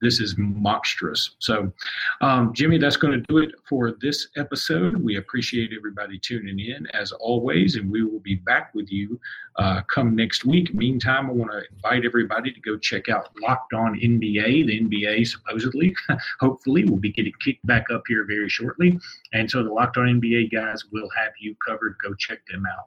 this 0.00 0.20
is 0.20 0.34
monstrous. 0.38 1.36
So, 1.38 1.72
um, 2.20 2.52
Jimmy, 2.54 2.78
that's 2.78 2.96
going 2.96 3.12
to 3.12 3.26
do 3.28 3.38
it 3.38 3.52
for 3.68 3.92
this 4.00 4.28
episode. 4.36 4.96
We 4.96 5.16
appreciate 5.16 5.72
everybody 5.76 6.18
tuning 6.18 6.58
in 6.58 6.86
as 6.88 7.12
always, 7.12 7.76
and 7.76 7.90
we 7.90 8.02
will 8.02 8.20
be 8.20 8.36
back 8.36 8.74
with 8.74 8.90
you 8.90 9.20
uh, 9.56 9.82
come 9.82 10.16
next 10.16 10.44
week. 10.44 10.74
Meantime, 10.74 11.28
I 11.28 11.32
want 11.32 11.50
to 11.52 11.62
invite 11.74 12.04
everybody 12.04 12.52
to 12.52 12.60
go 12.60 12.78
check 12.78 13.08
out 13.08 13.28
Locked 13.42 13.74
On 13.74 13.94
NBA. 13.94 14.66
The 14.66 14.80
NBA 14.80 15.26
supposedly, 15.26 15.94
hopefully, 16.40 16.84
will 16.84 16.96
be 16.96 17.12
getting 17.12 17.34
kicked 17.40 17.66
back 17.66 17.90
up 17.92 18.02
here 18.08 18.24
very 18.24 18.48
shortly. 18.48 18.98
And 19.32 19.50
so 19.50 19.62
the 19.62 19.72
Locked 19.72 19.98
On 19.98 20.06
NBA 20.06 20.50
guys 20.50 20.84
will 20.92 21.08
have 21.16 21.32
you 21.38 21.54
covered. 21.66 21.96
Go 22.02 22.14
check 22.14 22.38
them 22.46 22.64
out. 22.66 22.86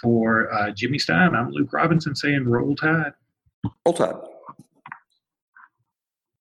For 0.00 0.52
uh, 0.52 0.70
Jimmy 0.72 0.98
Stein, 0.98 1.34
I'm 1.34 1.50
Luke 1.50 1.72
Robinson 1.72 2.14
saying 2.14 2.44
roll 2.44 2.76
tide. 2.76 3.14
Roll 3.84 3.94
tide. 3.94 4.35